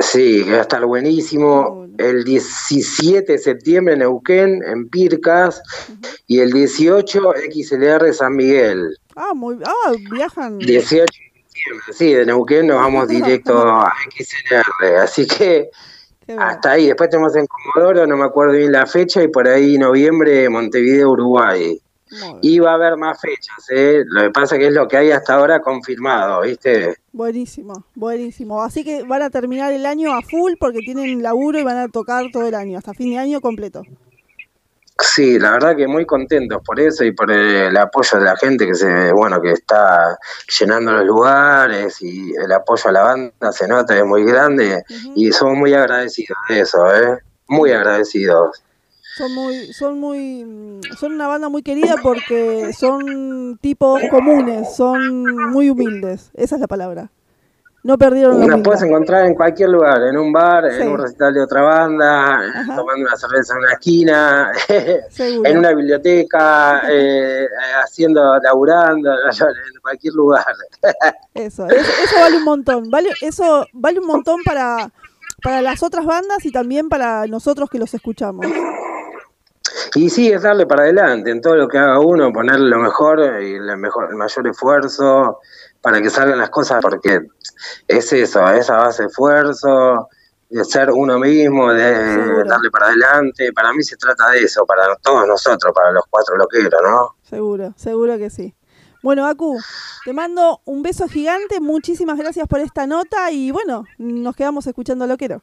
Sí, 0.00 0.44
que 0.44 0.52
va 0.52 0.58
a 0.58 0.62
estar 0.62 0.84
buenísimo. 0.84 1.86
El 1.98 2.24
17 2.24 3.32
de 3.32 3.38
septiembre 3.38 3.94
en 3.94 4.00
Neuquén, 4.00 4.62
en 4.64 4.88
Pircas, 4.88 5.60
y 6.26 6.40
el 6.40 6.52
18 6.52 7.32
XLR 7.52 8.14
San 8.14 8.36
Miguel. 8.36 8.96
Ah, 9.16 9.34
muy, 9.34 9.58
ah, 9.64 9.92
viajan. 10.10 10.58
18 10.58 11.06
sí, 11.92 12.12
de 12.12 12.26
Neuquén 12.26 12.66
nos 12.66 12.76
vamos 12.76 13.08
directo 13.08 13.58
a 13.58 13.92
XLR, 14.16 14.96
así 15.02 15.26
que 15.26 15.70
hasta 16.36 16.72
ahí. 16.72 16.86
Después 16.86 17.10
tenemos 17.10 17.34
en 17.36 17.46
Comodoro, 17.46 18.06
no 18.06 18.16
me 18.16 18.24
acuerdo 18.24 18.52
bien 18.52 18.72
la 18.72 18.86
fecha, 18.86 19.22
y 19.22 19.28
por 19.28 19.48
ahí 19.48 19.78
noviembre 19.78 20.48
Montevideo, 20.48 21.10
Uruguay. 21.10 21.80
Y 22.42 22.58
va 22.58 22.72
a 22.72 22.74
haber 22.74 22.96
más 22.96 23.20
fechas, 23.20 23.64
¿eh? 23.70 24.02
Lo 24.06 24.22
que 24.22 24.30
pasa 24.30 24.58
que 24.58 24.68
es 24.68 24.72
lo 24.72 24.88
que 24.88 24.96
hay 24.96 25.10
hasta 25.10 25.34
ahora 25.34 25.60
confirmado, 25.60 26.42
¿viste? 26.42 26.96
Buenísimo, 27.12 27.84
buenísimo. 27.94 28.62
Así 28.62 28.84
que 28.84 29.02
van 29.02 29.22
a 29.22 29.30
terminar 29.30 29.72
el 29.72 29.86
año 29.86 30.12
a 30.12 30.22
full 30.22 30.52
porque 30.58 30.80
tienen 30.80 31.22
laburo 31.22 31.58
y 31.58 31.64
van 31.64 31.78
a 31.78 31.88
tocar 31.88 32.26
todo 32.32 32.46
el 32.46 32.54
año, 32.54 32.78
hasta 32.78 32.94
fin 32.94 33.10
de 33.10 33.18
año 33.18 33.40
completo. 33.40 33.82
Sí, 35.00 35.38
la 35.38 35.52
verdad 35.52 35.76
que 35.76 35.86
muy 35.86 36.04
contentos 36.04 36.60
por 36.64 36.80
eso 36.80 37.04
y 37.04 37.12
por 37.12 37.30
el 37.30 37.76
apoyo 37.76 38.18
de 38.18 38.24
la 38.24 38.36
gente 38.36 38.66
que 38.66 38.74
se, 38.74 39.12
bueno, 39.12 39.40
que 39.40 39.52
está 39.52 40.18
llenando 40.58 40.92
los 40.92 41.06
lugares 41.06 42.02
y 42.02 42.34
el 42.34 42.50
apoyo 42.50 42.88
a 42.88 42.92
la 42.92 43.02
banda 43.02 43.52
se 43.52 43.68
nota, 43.68 43.96
es 43.96 44.04
muy 44.04 44.24
grande 44.24 44.82
y 45.14 45.30
somos 45.30 45.56
muy 45.56 45.72
agradecidos 45.72 46.36
de 46.48 46.60
eso, 46.60 46.92
¿eh? 46.92 47.18
Muy 47.46 47.70
agradecidos 47.70 48.60
son 49.18 49.34
muy, 49.34 49.72
son 49.72 49.98
muy, 49.98 50.80
son 50.96 51.12
una 51.12 51.26
banda 51.26 51.48
muy 51.48 51.62
querida 51.62 51.96
porque 52.00 52.72
son 52.72 53.58
tipos 53.60 54.00
comunes, 54.10 54.76
son 54.76 55.24
muy 55.50 55.70
humildes, 55.70 56.30
esa 56.34 56.54
es 56.54 56.60
la 56.60 56.68
palabra. 56.68 57.10
No 57.82 57.96
perdieron 57.96 58.46
la 58.46 58.62
puedes 58.62 58.82
encontrar 58.82 59.24
en 59.24 59.34
cualquier 59.34 59.70
lugar, 59.70 60.02
en 60.02 60.16
un 60.18 60.32
bar, 60.32 60.66
en 60.66 60.88
un 60.88 60.98
recital 60.98 61.32
de 61.32 61.40
otra 61.40 61.62
banda, 61.62 62.40
tomando 62.66 63.06
una 63.06 63.16
cerveza 63.16 63.54
en 63.54 63.58
una 63.60 63.72
esquina, 63.72 64.52
en 65.18 65.58
una 65.58 65.72
biblioteca, 65.72 66.82
eh, 66.90 67.46
haciendo, 67.82 68.38
laburando, 68.38 69.10
en 69.30 69.80
cualquier 69.80 70.14
lugar. 70.14 70.44
eso, 71.34 71.66
eso, 71.66 72.16
vale 72.20 72.36
un 72.36 72.44
montón, 72.44 72.90
vale, 72.90 73.10
eso 73.20 73.66
vale 73.72 74.00
un 74.00 74.06
montón 74.06 74.42
para, 74.44 74.90
para 75.42 75.62
las 75.62 75.82
otras 75.82 76.04
bandas 76.04 76.44
y 76.44 76.52
también 76.52 76.88
para 76.88 77.26
nosotros 77.26 77.70
que 77.70 77.78
los 77.78 77.94
escuchamos. 77.94 78.44
Y 79.94 80.10
sí, 80.10 80.30
es 80.30 80.42
darle 80.42 80.66
para 80.66 80.82
adelante 80.82 81.30
en 81.30 81.40
todo 81.40 81.56
lo 81.56 81.68
que 81.68 81.78
haga 81.78 81.98
uno, 82.00 82.32
ponerle 82.32 82.68
lo 82.68 82.78
mejor 82.78 83.20
y 83.42 83.54
el, 83.54 83.76
mejor, 83.76 84.08
el 84.10 84.16
mayor 84.16 84.46
esfuerzo 84.46 85.40
para 85.80 86.00
que 86.02 86.10
salgan 86.10 86.38
las 86.38 86.50
cosas, 86.50 86.80
porque 86.82 87.20
es 87.86 88.12
eso, 88.12 88.46
esa 88.50 88.76
base 88.76 89.04
de 89.04 89.08
esfuerzo, 89.08 90.08
de 90.50 90.64
ser 90.64 90.90
uno 90.90 91.18
mismo, 91.18 91.72
de 91.72 92.44
darle 92.44 92.70
para 92.70 92.86
adelante. 92.86 93.52
Para 93.52 93.72
mí 93.72 93.82
se 93.82 93.96
trata 93.96 94.30
de 94.30 94.40
eso, 94.40 94.64
para 94.66 94.94
todos 94.96 95.26
nosotros, 95.26 95.72
para 95.74 95.92
los 95.92 96.04
cuatro 96.10 96.36
loqueros, 96.36 96.80
¿no? 96.82 97.16
Seguro, 97.22 97.74
seguro 97.76 98.18
que 98.18 98.30
sí. 98.30 98.54
Bueno, 99.02 99.26
Aku, 99.26 99.56
te 100.04 100.12
mando 100.12 100.60
un 100.64 100.82
beso 100.82 101.06
gigante, 101.06 101.60
muchísimas 101.60 102.18
gracias 102.18 102.48
por 102.48 102.58
esta 102.58 102.86
nota 102.86 103.30
y 103.30 103.52
bueno, 103.52 103.84
nos 103.96 104.34
quedamos 104.34 104.66
escuchando 104.66 105.06
Loquero. 105.06 105.42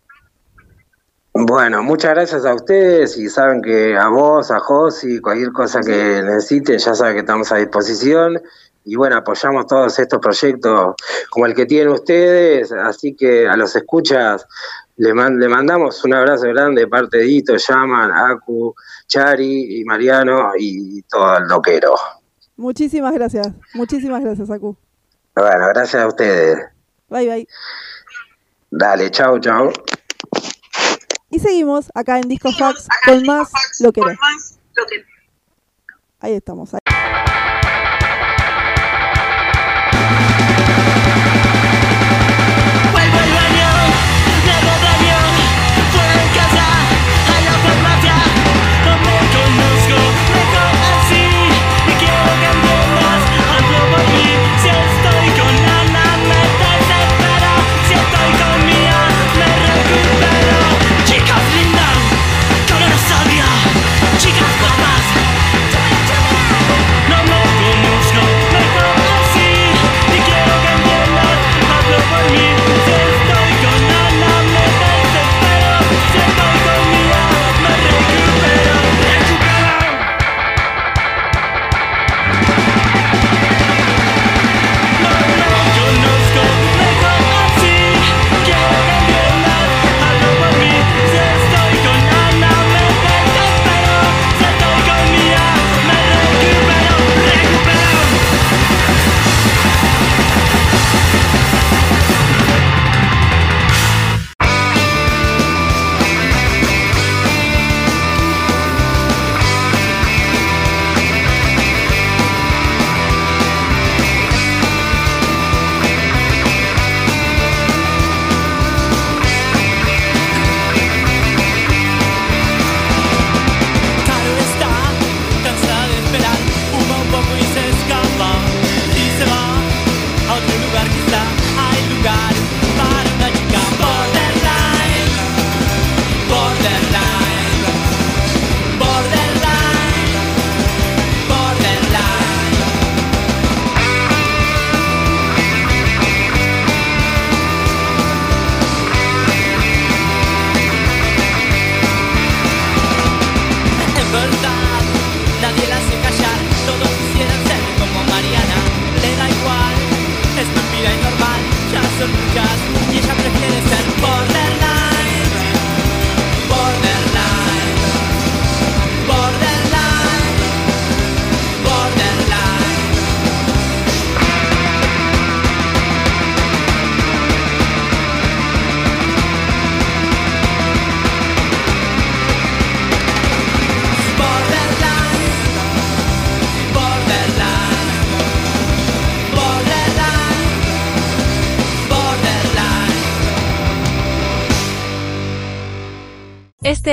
Bueno, 1.37 1.83
muchas 1.83 2.11
gracias 2.11 2.45
a 2.45 2.53
ustedes 2.53 3.17
y 3.17 3.27
saben 3.27 3.61
que 3.61 3.97
a 3.97 4.07
vos, 4.07 4.51
a 4.51 4.59
Josi, 4.61 5.19
cualquier 5.19 5.51
cosa 5.51 5.81
que 5.81 6.21
necesiten, 6.23 6.77
ya 6.77 6.95
saben 6.95 7.15
que 7.15 7.19
estamos 7.19 7.51
a 7.51 7.57
disposición 7.57 8.41
y 8.85 8.95
bueno, 8.95 9.17
apoyamos 9.17 9.67
todos 9.67 9.99
estos 9.99 10.21
proyectos 10.21 10.95
como 11.29 11.45
el 11.45 11.53
que 11.53 11.65
tienen 11.65 11.89
ustedes, 11.89 12.71
así 12.71 13.17
que 13.17 13.49
a 13.49 13.57
los 13.57 13.75
escuchas 13.75 14.47
le, 14.95 15.09
le 15.13 15.49
mandamos 15.49 16.01
un 16.05 16.13
abrazo 16.13 16.47
grande 16.47 16.81
de 16.81 16.87
parte 16.87 17.17
de 17.17 17.27
Ito, 17.27 17.57
Yaman, 17.57 18.13
Aku, 18.13 18.73
Chari 19.05 19.81
y 19.81 19.83
Mariano 19.83 20.53
y 20.57 21.01
todo 21.01 21.37
el 21.37 21.49
loquero. 21.49 21.95
Muchísimas 22.55 23.13
gracias, 23.13 23.49
muchísimas 23.73 24.23
gracias, 24.23 24.49
Aku. 24.49 24.77
Bueno, 25.35 25.67
gracias 25.67 26.01
a 26.01 26.07
ustedes. 26.07 26.59
Bye, 27.09 27.27
bye. 27.27 27.47
Dale, 28.71 29.11
chao, 29.11 29.37
chao. 29.37 29.73
Y 31.35 31.39
seguimos 31.39 31.91
acá 31.93 32.17
en 32.17 32.29
Disco 32.29 32.49
Fax 32.49 32.87
con 33.05 33.23
más 33.23 33.51
lo 33.81 33.91
que 33.91 33.99
Ahí 36.21 36.31
estamos. 36.31 36.71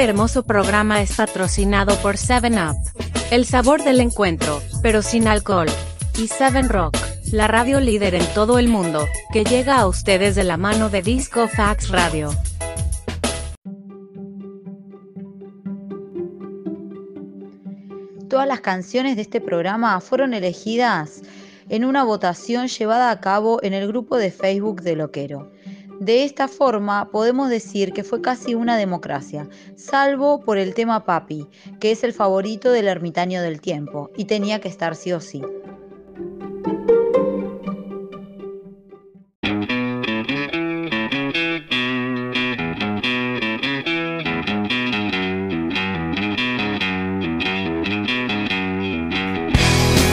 Este 0.03 0.11
hermoso 0.11 0.43
programa 0.43 1.01
es 1.01 1.15
patrocinado 1.15 1.95
por 1.99 2.17
7up, 2.17 2.75
el 3.31 3.47
sabor 3.47 3.85
del 3.85 4.01
encuentro, 4.01 4.61
pero 4.83 5.01
sin 5.01 5.29
alcohol, 5.29 5.69
y 6.19 6.27
7 6.27 6.63
Rock, 6.63 6.97
la 7.31 7.47
radio 7.47 7.79
líder 7.79 8.17
en 8.17 8.27
todo 8.35 8.59
el 8.59 8.67
mundo, 8.67 9.07
que 9.33 9.45
llega 9.45 9.79
a 9.79 9.87
ustedes 9.87 10.35
de 10.35 10.43
la 10.43 10.57
mano 10.57 10.91
de 10.91 11.03
Disco 11.03 11.47
Fax 11.47 11.91
Radio. 11.91 12.31
Todas 18.29 18.49
las 18.49 18.61
canciones 18.61 19.15
de 19.15 19.23
este 19.23 19.41
programa 19.41 20.01
fueron 20.01 20.35
elegidas 20.35 21.23
en 21.69 21.85
una 21.85 22.03
votación 22.03 22.67
llevada 22.67 23.13
a 23.13 23.21
cabo 23.21 23.61
en 23.63 23.73
el 23.73 23.87
grupo 23.87 24.17
de 24.17 24.33
Facebook 24.33 24.83
de 24.83 24.97
Loquero. 24.97 25.53
De 26.03 26.25
esta 26.25 26.49
forma 26.49 27.13
podemos 27.13 27.49
decir 27.49 27.93
que 27.93 28.03
fue 28.03 28.21
casi 28.21 28.57
una 28.57 28.77
democracia, 28.77 29.49
salvo 29.77 30.41
por 30.41 30.59
el 30.59 30.75
tema 30.75 31.05
Papi, 31.05 31.47
que 31.79 31.93
es 31.93 32.03
el 32.03 32.13
favorito 32.13 32.73
del 32.73 32.89
ermitaño 32.89 33.41
del 33.41 33.61
tiempo, 33.61 34.11
y 34.17 34.25
tenía 34.25 34.61
que 34.61 34.67
estar 34.67 34.97
sí 34.97 35.13
o 35.13 35.21
sí. 35.21 35.43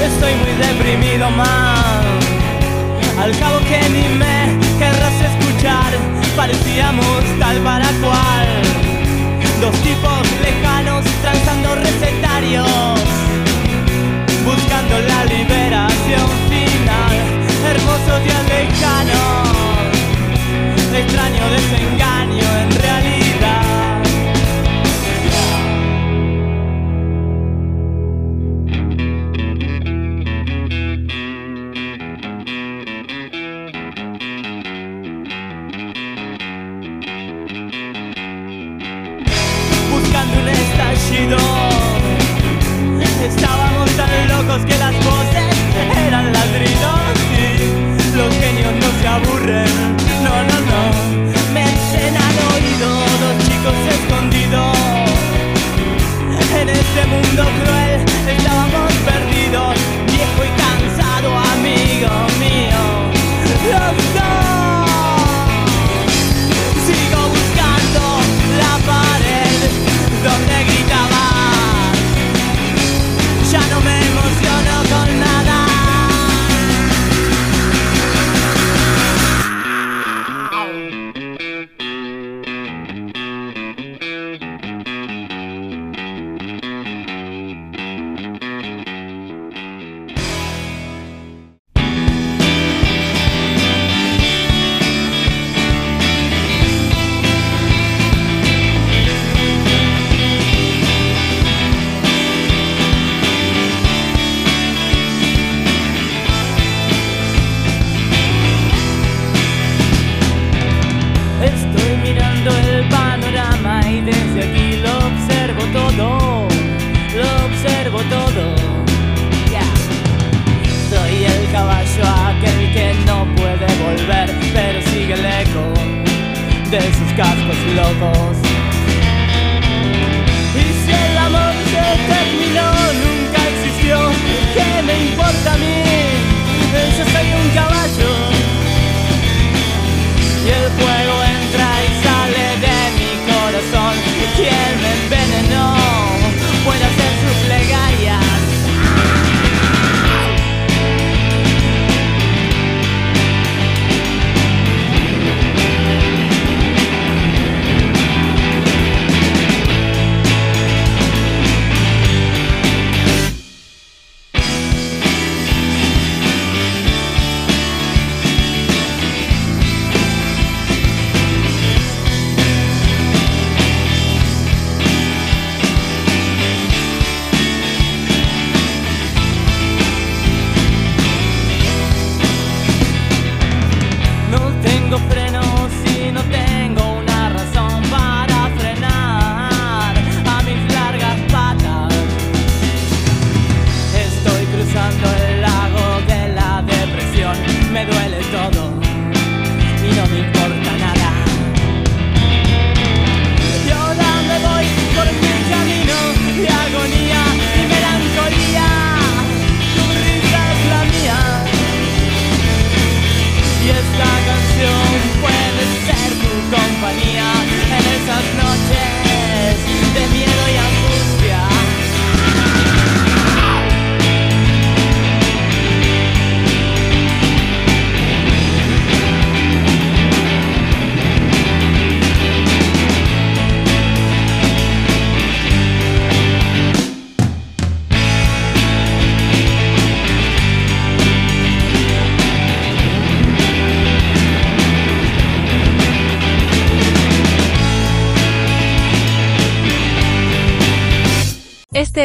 Estoy 0.03 0.33
muy 0.35 0.51
deprimido, 0.67 1.31
man. 1.31 2.19
Al 3.17 3.35
cabo 3.39 3.57
que 3.67 3.89
ni 3.89 4.07
me 4.19 4.68
parecíamos 6.39 7.21
tal 7.37 7.57
para 7.57 7.89
cual. 8.01 8.47
Dos 9.59 9.75
tipos 9.81 10.21
lejanos 10.41 11.03
trazando 11.21 11.75
recetarios, 11.75 12.99
buscando 14.45 14.95
la 15.11 15.25
liberación 15.25 16.29
final. 16.51 17.15
Hermosos 17.71 18.23
días 18.23 18.43
lejanos, 18.55 19.49
extraño 20.95 21.43
desengaño 21.57 22.47
en 22.63 22.71
realidad. 22.83 23.18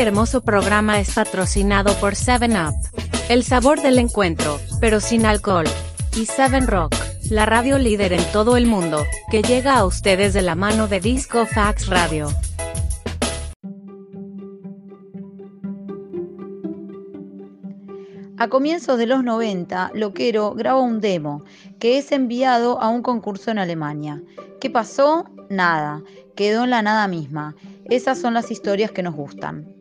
hermoso 0.05 0.43
programa 0.43 1.01
es 1.01 1.15
patrocinado 1.15 1.95
por 1.95 2.13
7up, 2.13 2.75
el 3.31 3.43
sabor 3.43 3.81
del 3.81 3.99
encuentro, 3.99 4.61
pero 4.79 5.01
sin 5.01 5.25
alcohol, 5.25 5.65
y 6.15 6.27
7 6.27 6.61
Rock, 6.67 6.95
la 7.31 7.47
radio 7.47 7.79
líder 7.79 8.13
en 8.13 8.23
todo 8.31 8.59
el 8.59 8.67
mundo, 8.67 9.03
que 9.31 9.41
llega 9.41 9.79
a 9.79 9.87
ustedes 9.87 10.35
de 10.35 10.43
la 10.43 10.57
mano 10.57 10.89
de 10.89 11.01
Disco 11.01 11.47
Fax 11.47 11.87
Radio. 11.87 12.29
A 18.37 18.49
comienzos 18.49 18.99
de 18.99 19.07
los 19.07 19.25
90, 19.25 19.93
Loquero 19.95 20.53
graba 20.53 20.81
un 20.81 21.01
demo 21.01 21.45
que 21.79 21.97
es 21.97 22.13
enviado 22.13 22.79
a 22.79 22.89
un 22.91 23.01
concurso 23.01 23.51
en 23.51 23.59
Alemania. 23.59 24.23
¿Qué 24.61 24.69
pasó? 24.69 25.25
Nada. 25.49 26.03
Quedó 26.37 26.65
en 26.65 26.71
la 26.71 26.83
nada 26.83 27.09
misma. 27.09 27.57
Esas 27.87 28.19
son 28.19 28.35
las 28.35 28.51
historias 28.51 28.91
que 28.91 29.03
nos 29.03 29.15
gustan. 29.15 29.75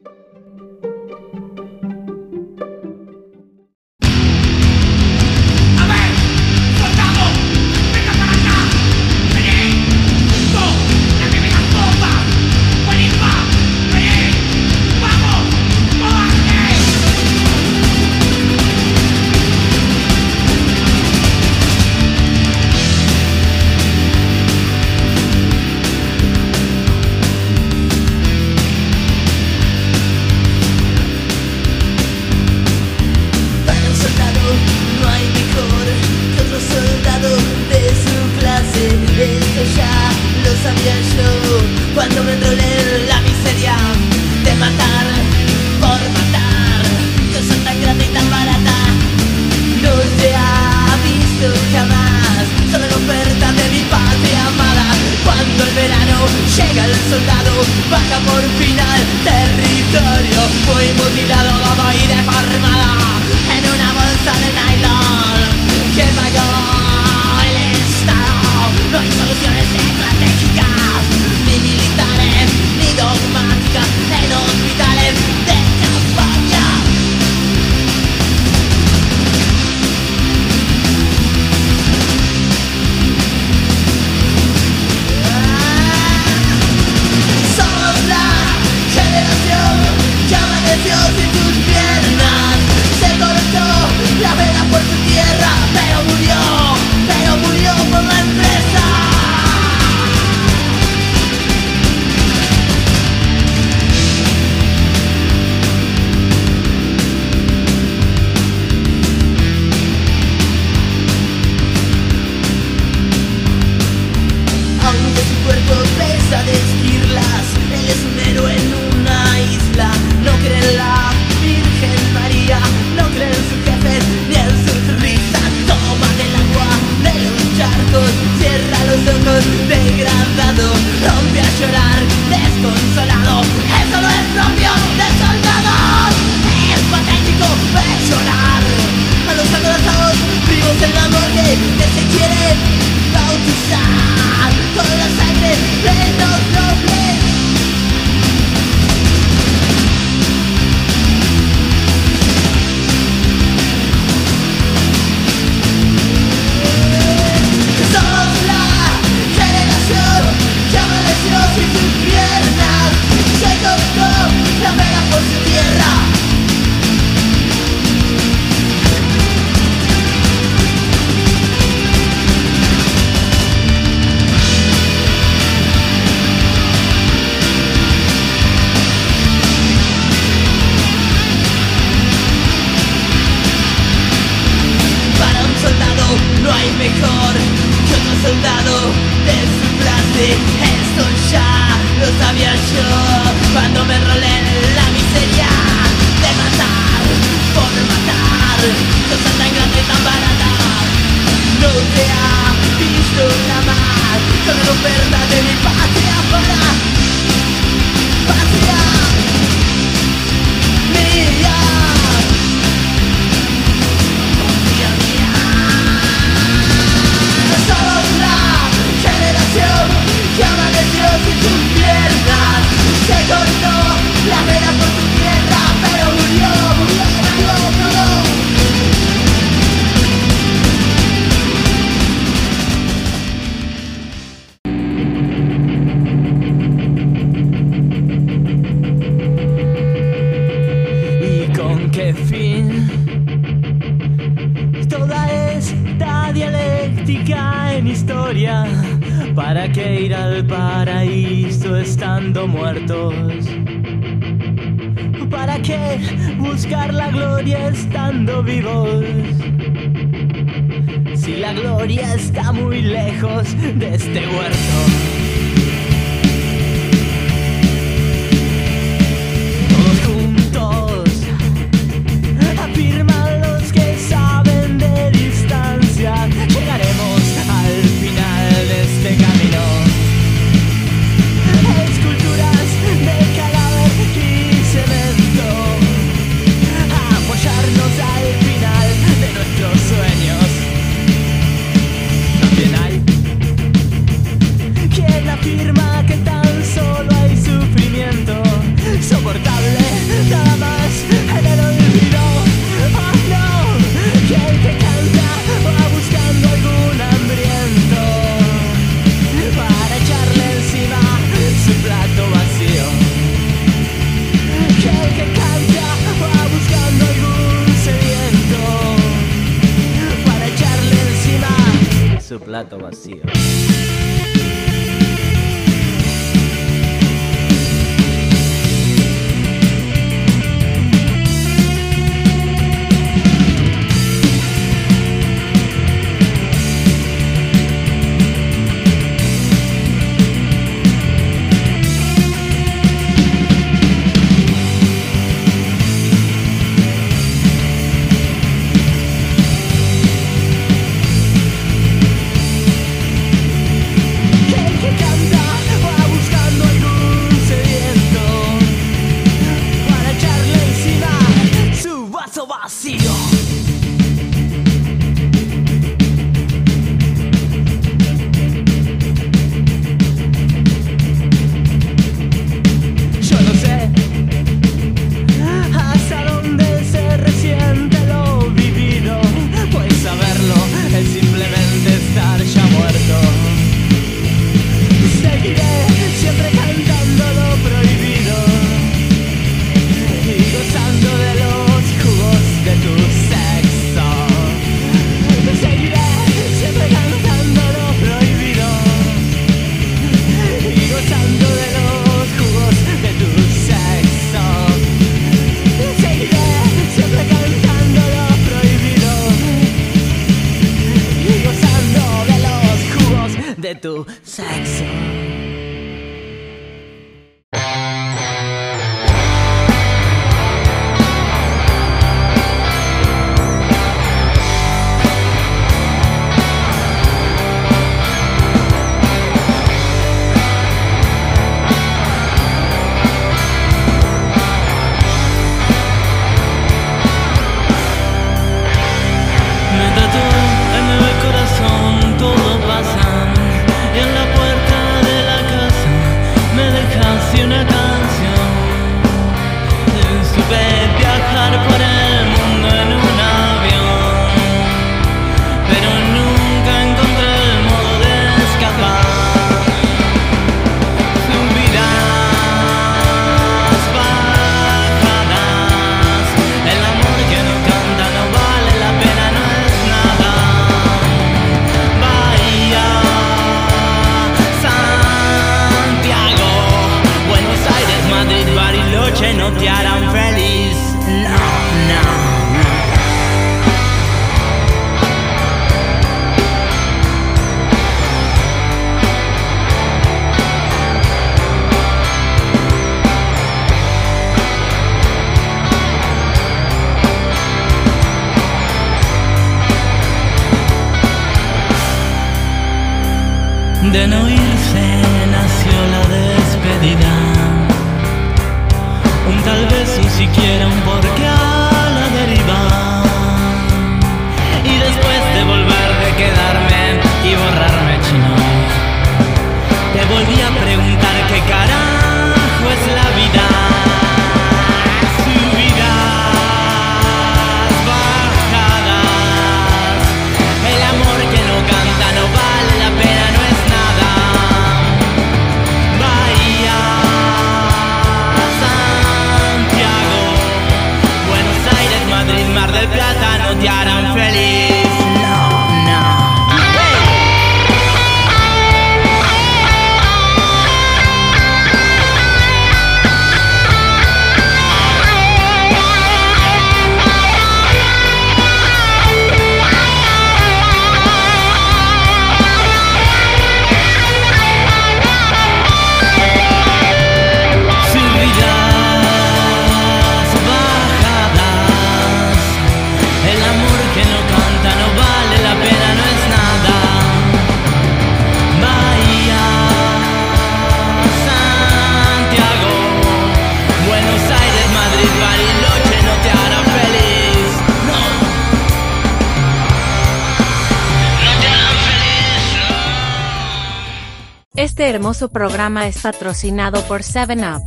Su 595.23 595.29
programa 595.29 595.87
es 595.87 596.01
patrocinado 596.01 596.81
por 596.81 596.99
7up, 596.99 597.61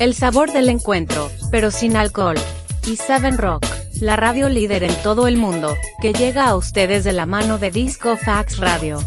el 0.00 0.12
sabor 0.12 0.50
del 0.50 0.68
encuentro, 0.68 1.30
pero 1.52 1.70
sin 1.70 1.94
alcohol, 1.94 2.34
y 2.84 2.96
7 2.96 3.30
Rock, 3.36 3.64
la 4.00 4.16
radio 4.16 4.48
líder 4.48 4.82
en 4.82 4.92
todo 5.04 5.28
el 5.28 5.36
mundo, 5.36 5.76
que 6.02 6.12
llega 6.12 6.48
a 6.48 6.56
ustedes 6.56 7.04
de 7.04 7.12
la 7.12 7.24
mano 7.24 7.58
de 7.58 7.70
Disco 7.70 8.16
Fax 8.16 8.58
Radio. 8.58 8.98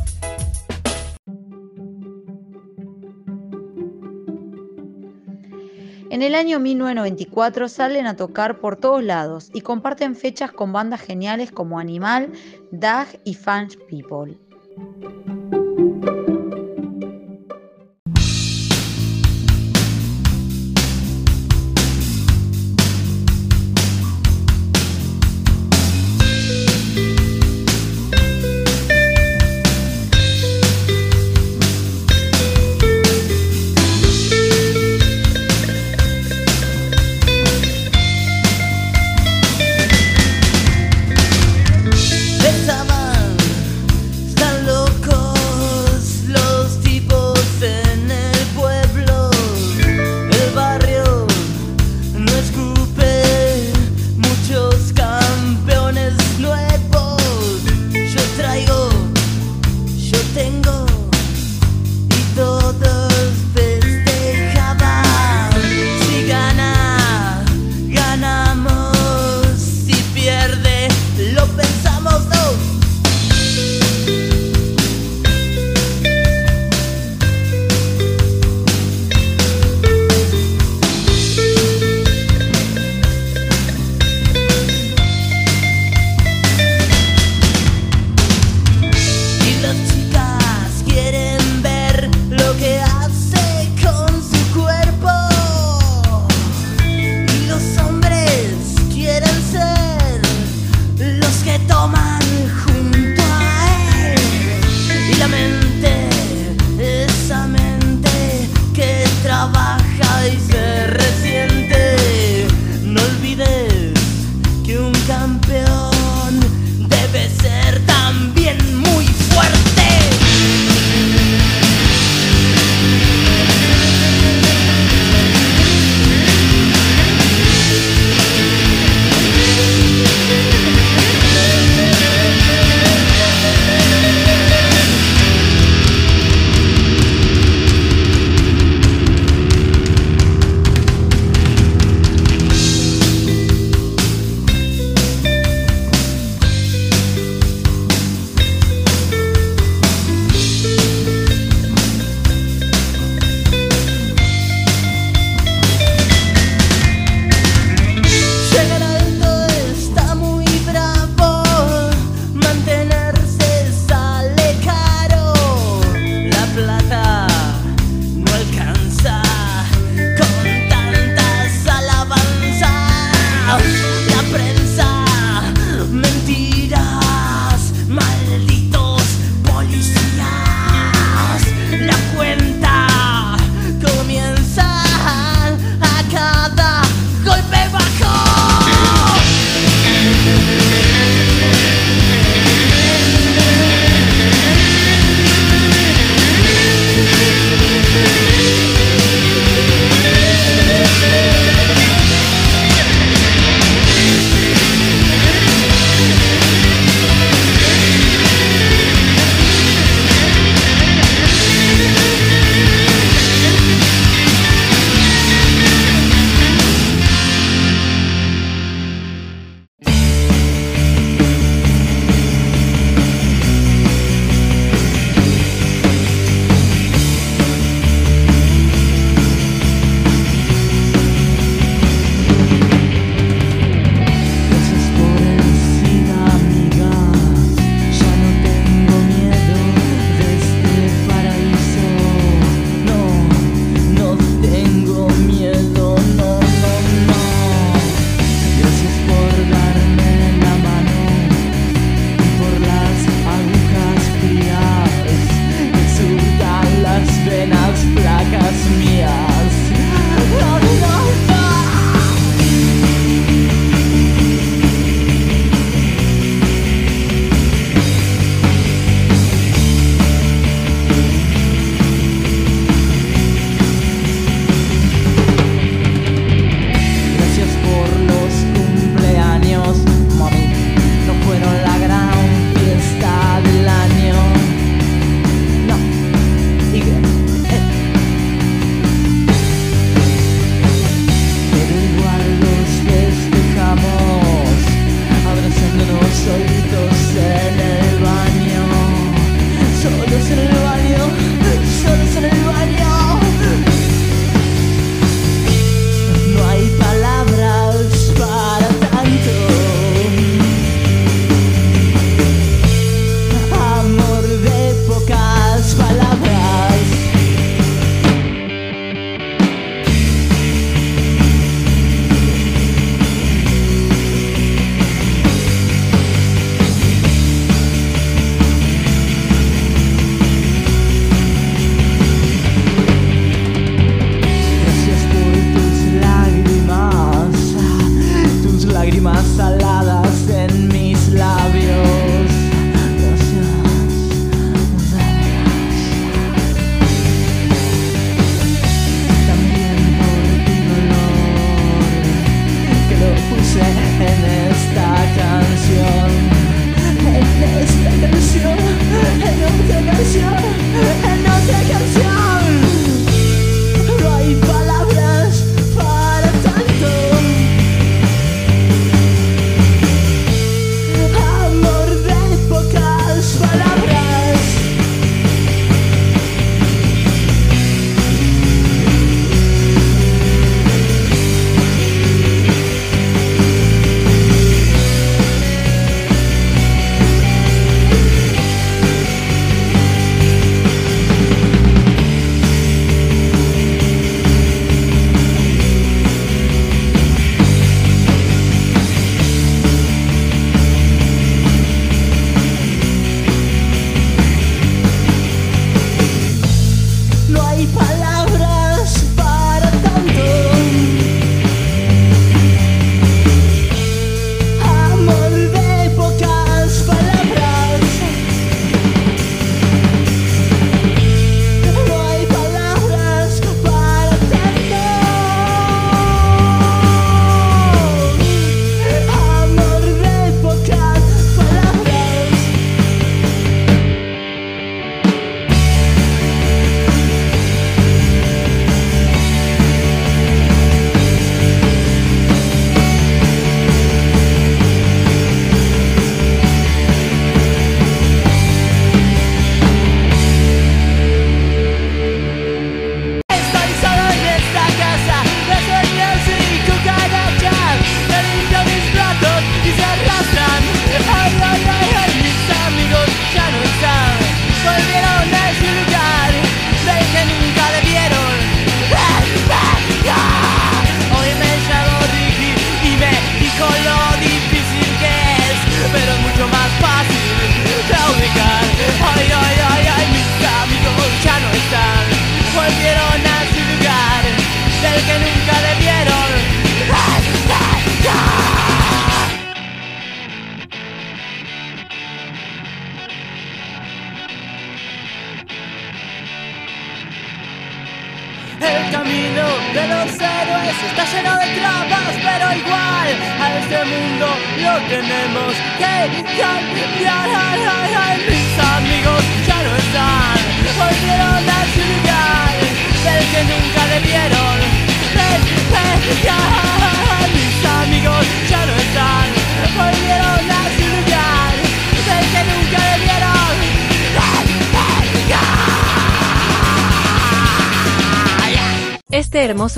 En 6.10 6.22
el 6.22 6.36
año 6.36 6.62
1994 6.62 7.68
salen 7.68 8.08
a 8.08 8.16
tocar 8.16 8.60
por 8.60 8.78
todos 8.78 9.04
lados 9.04 9.50
y 9.54 9.60
comparten 9.60 10.16
fechas 10.16 10.54
con 10.54 10.72
bandas 10.72 11.02
geniales 11.02 11.52
como 11.52 11.80
Animal, 11.80 12.32
Dag 12.72 13.08
y 13.26 13.34
Fans 13.34 13.78
People. 13.90 14.38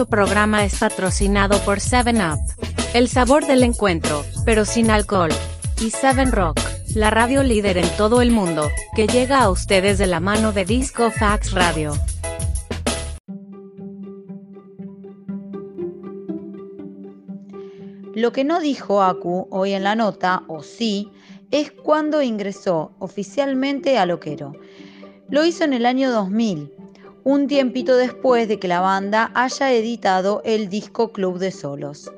Hermoso 0.02 0.10
programa 0.10 0.66
es 0.66 0.80
patrocinado 0.80 1.60
por 1.60 1.78
7up, 1.78 2.40
el 2.96 3.08
sabor 3.08 3.46
del 3.46 3.62
encuentro, 3.62 4.24
pero 4.46 4.66
sin 4.66 4.90
alcohol, 4.90 5.30
y 5.80 5.92
7 5.92 6.26
Rock, 6.32 6.60
la 6.96 7.12
radio 7.12 7.44
líder 7.44 7.78
en 7.78 7.88
todo 7.98 8.24
el 8.24 8.32
mundo, 8.32 8.68
que 8.96 9.06
llega 9.06 9.42
a 9.42 9.52
ustedes 9.52 10.00
de 10.00 10.08
la 10.08 10.20
mano 10.20 10.54
de 10.54 10.66
Disco 10.66 11.12
Fax 11.12 11.52
Radio. 11.52 11.94
Lo 18.16 18.32
que 18.32 18.44
no 18.44 18.60
dijo 18.60 19.04
Aku 19.04 19.48
hoy 19.52 19.74
en 19.74 19.84
la 19.84 19.94
nota, 19.94 20.42
o 20.48 20.64
sí, 20.64 21.12
es 21.52 21.72
cuando 21.72 22.24
ingresó 22.24 22.94
oficialmente 22.98 24.00
a 24.00 24.08
Loquero. 24.08 24.54
Lo 25.30 25.46
hizo 25.46 25.64
en 25.64 25.74
el 25.74 25.86
año 25.86 26.10
2000, 26.10 26.81
un 27.24 27.48
tiempito 27.48 27.96
después 27.98 28.48
de 28.48 28.60
que 28.60 28.68
la 28.68 28.80
banda 28.80 29.32
haya 29.36 29.72
editado 29.72 30.42
el 30.44 30.70
disco 30.70 31.12
Club 31.12 31.38
de 31.38 31.52
Solos. 31.52 32.12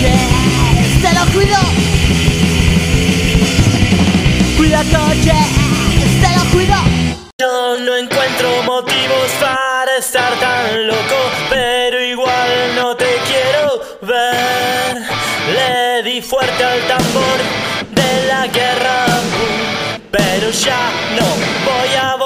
Te 0.00 1.14
lo 1.14 1.26
cuido. 1.32 1.58
Cuida 4.56 4.82
coches, 4.84 5.46
te 6.22 6.38
lo 6.38 6.44
cuido. 6.52 6.74
Yo 7.38 7.78
no 7.80 7.96
encuentro 7.96 8.62
motivos 8.64 9.30
para 9.40 9.96
estar 9.98 10.32
tan 10.38 10.86
loco, 10.86 11.18
pero 11.48 12.02
igual 12.02 12.74
no 12.76 12.96
te 12.96 13.18
quiero 13.26 13.80
ver. 14.02 15.02
Le 15.54 16.02
di 16.02 16.20
fuerte 16.22 16.64
al 16.64 16.80
tambor 16.86 17.38
de 17.90 18.26
la 18.26 18.46
guerra, 18.46 19.06
pero 20.10 20.50
ya 20.50 20.90
no 21.18 21.26
voy 21.64 21.94
a 21.96 22.19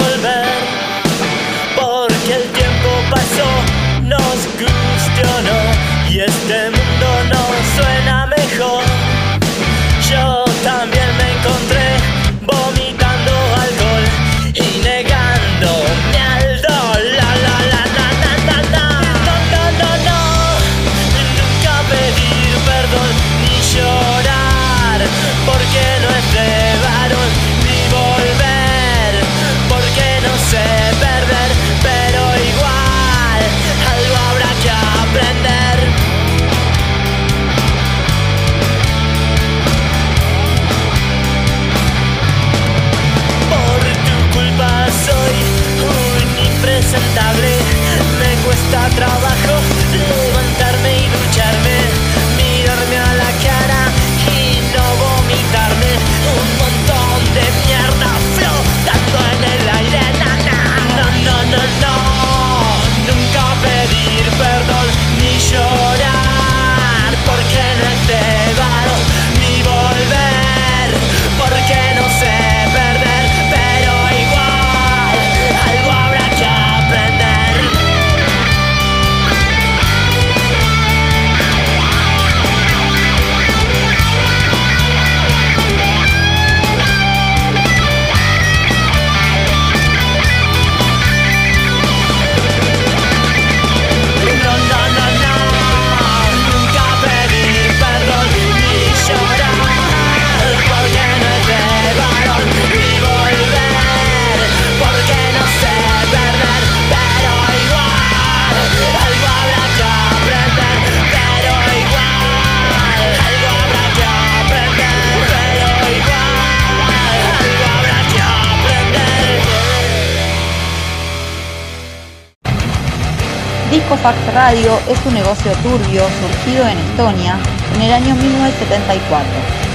Ecofax 123.85 124.17
Radio 124.33 124.79
es 124.89 124.97
un 125.05 125.13
negocio 125.13 125.51
turbio 125.61 126.01
surgido 126.19 126.67
en 126.67 126.75
Estonia 126.75 127.37
en 127.75 127.81
el 127.83 127.93
año 127.93 128.15
1974 128.15 129.29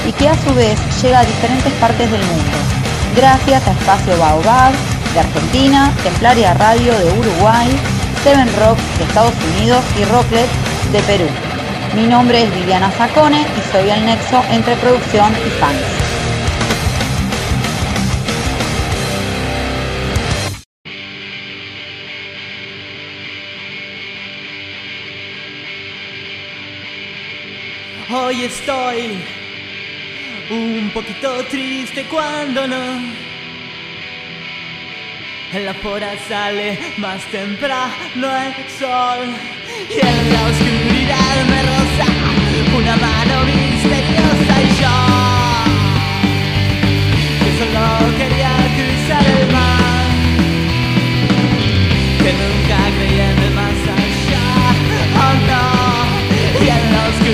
y 0.08 0.12
que 0.12 0.28
a 0.28 0.34
su 0.34 0.52
vez 0.52 0.76
llega 1.00 1.20
a 1.20 1.24
diferentes 1.24 1.72
partes 1.74 2.11
del 2.11 2.20
mundo, 2.20 2.58
gracias 3.14 3.68
a 3.68 3.70
Espacio 3.70 4.18
Baobab 4.18 4.72
de 5.14 5.20
Argentina, 5.20 5.92
Templaria 6.02 6.54
Radio 6.54 6.98
de 6.98 7.04
Uruguay, 7.20 7.68
Seven 8.24 8.48
Rock 8.58 8.78
de 8.98 9.04
Estados 9.04 9.34
Unidos 9.56 9.84
y 9.96 10.04
Rocklet 10.06 10.48
de 10.90 10.98
Perú. 11.02 11.26
Mi 11.94 12.08
nombre 12.08 12.42
es 12.42 12.52
Viviana 12.52 12.90
Sacone 12.90 13.42
y 13.42 13.72
soy 13.72 13.90
el 13.90 14.04
nexo 14.04 14.42
entre 14.50 14.74
producción 14.76 15.32
y 15.46 15.50
fans. 15.61 16.09
hoy 28.30 28.44
estoy 28.44 29.18
un 30.50 30.90
poquito 30.94 31.44
triste 31.46 32.04
cuando 32.04 32.64
no. 32.68 32.84
La 35.52 35.74
pora 35.74 36.12
sale 36.28 36.78
más 36.98 37.24
temprano 37.32 38.26
el 38.44 38.54
sol 38.78 39.26
y 39.96 39.98
en 40.12 40.32
la 40.32 40.42
oscuridad 40.50 41.34
me 41.52 41.60
roza 41.70 42.08
una 42.78 42.96
mano 43.08 43.34
misteriosa 43.50 44.54
y 44.62 44.70
yo 44.80 44.96
que 47.40 47.50
solo 47.58 47.84
quería 48.16 48.52
cruzar 48.76 49.26
el 49.38 49.44
mar 49.56 50.10
que 52.22 52.32
nunca 52.40 52.78
creí 52.96 53.18
en 53.28 53.38
el 53.46 53.52
más 53.60 53.80
allá 53.98 54.46
oh 55.24 55.34
no 55.50 55.64
y 56.64 56.68
en 56.68 56.84
la 56.92 57.00
oscuridad 57.08 57.29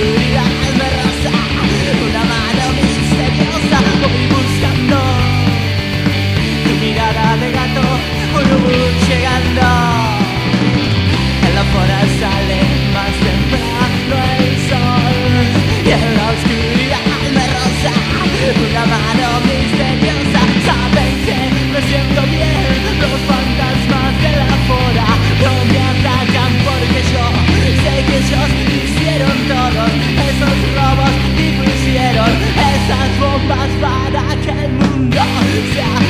But 33.48 34.16
I 34.16 34.36
can't 34.44 34.72
move 34.72 36.05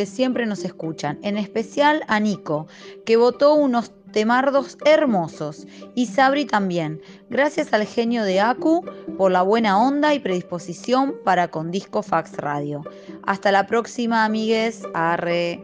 que 0.00 0.06
siempre 0.06 0.46
nos 0.46 0.64
escuchan, 0.64 1.18
en 1.20 1.36
especial 1.36 2.04
a 2.08 2.18
Nico, 2.20 2.66
que 3.04 3.18
votó 3.18 3.52
unos 3.52 3.92
temardos 4.12 4.78
hermosos, 4.86 5.66
y 5.94 6.06
Sabri 6.06 6.46
también. 6.46 7.02
Gracias 7.28 7.74
al 7.74 7.84
genio 7.84 8.24
de 8.24 8.40
Aku 8.40 8.82
por 9.18 9.30
la 9.30 9.42
buena 9.42 9.78
onda 9.78 10.14
y 10.14 10.18
predisposición 10.18 11.16
para 11.22 11.48
con 11.48 11.70
Disco 11.70 12.02
Fax 12.02 12.38
Radio. 12.38 12.82
Hasta 13.24 13.52
la 13.52 13.66
próxima, 13.66 14.24
amigues. 14.24 14.84
Arre. 14.94 15.62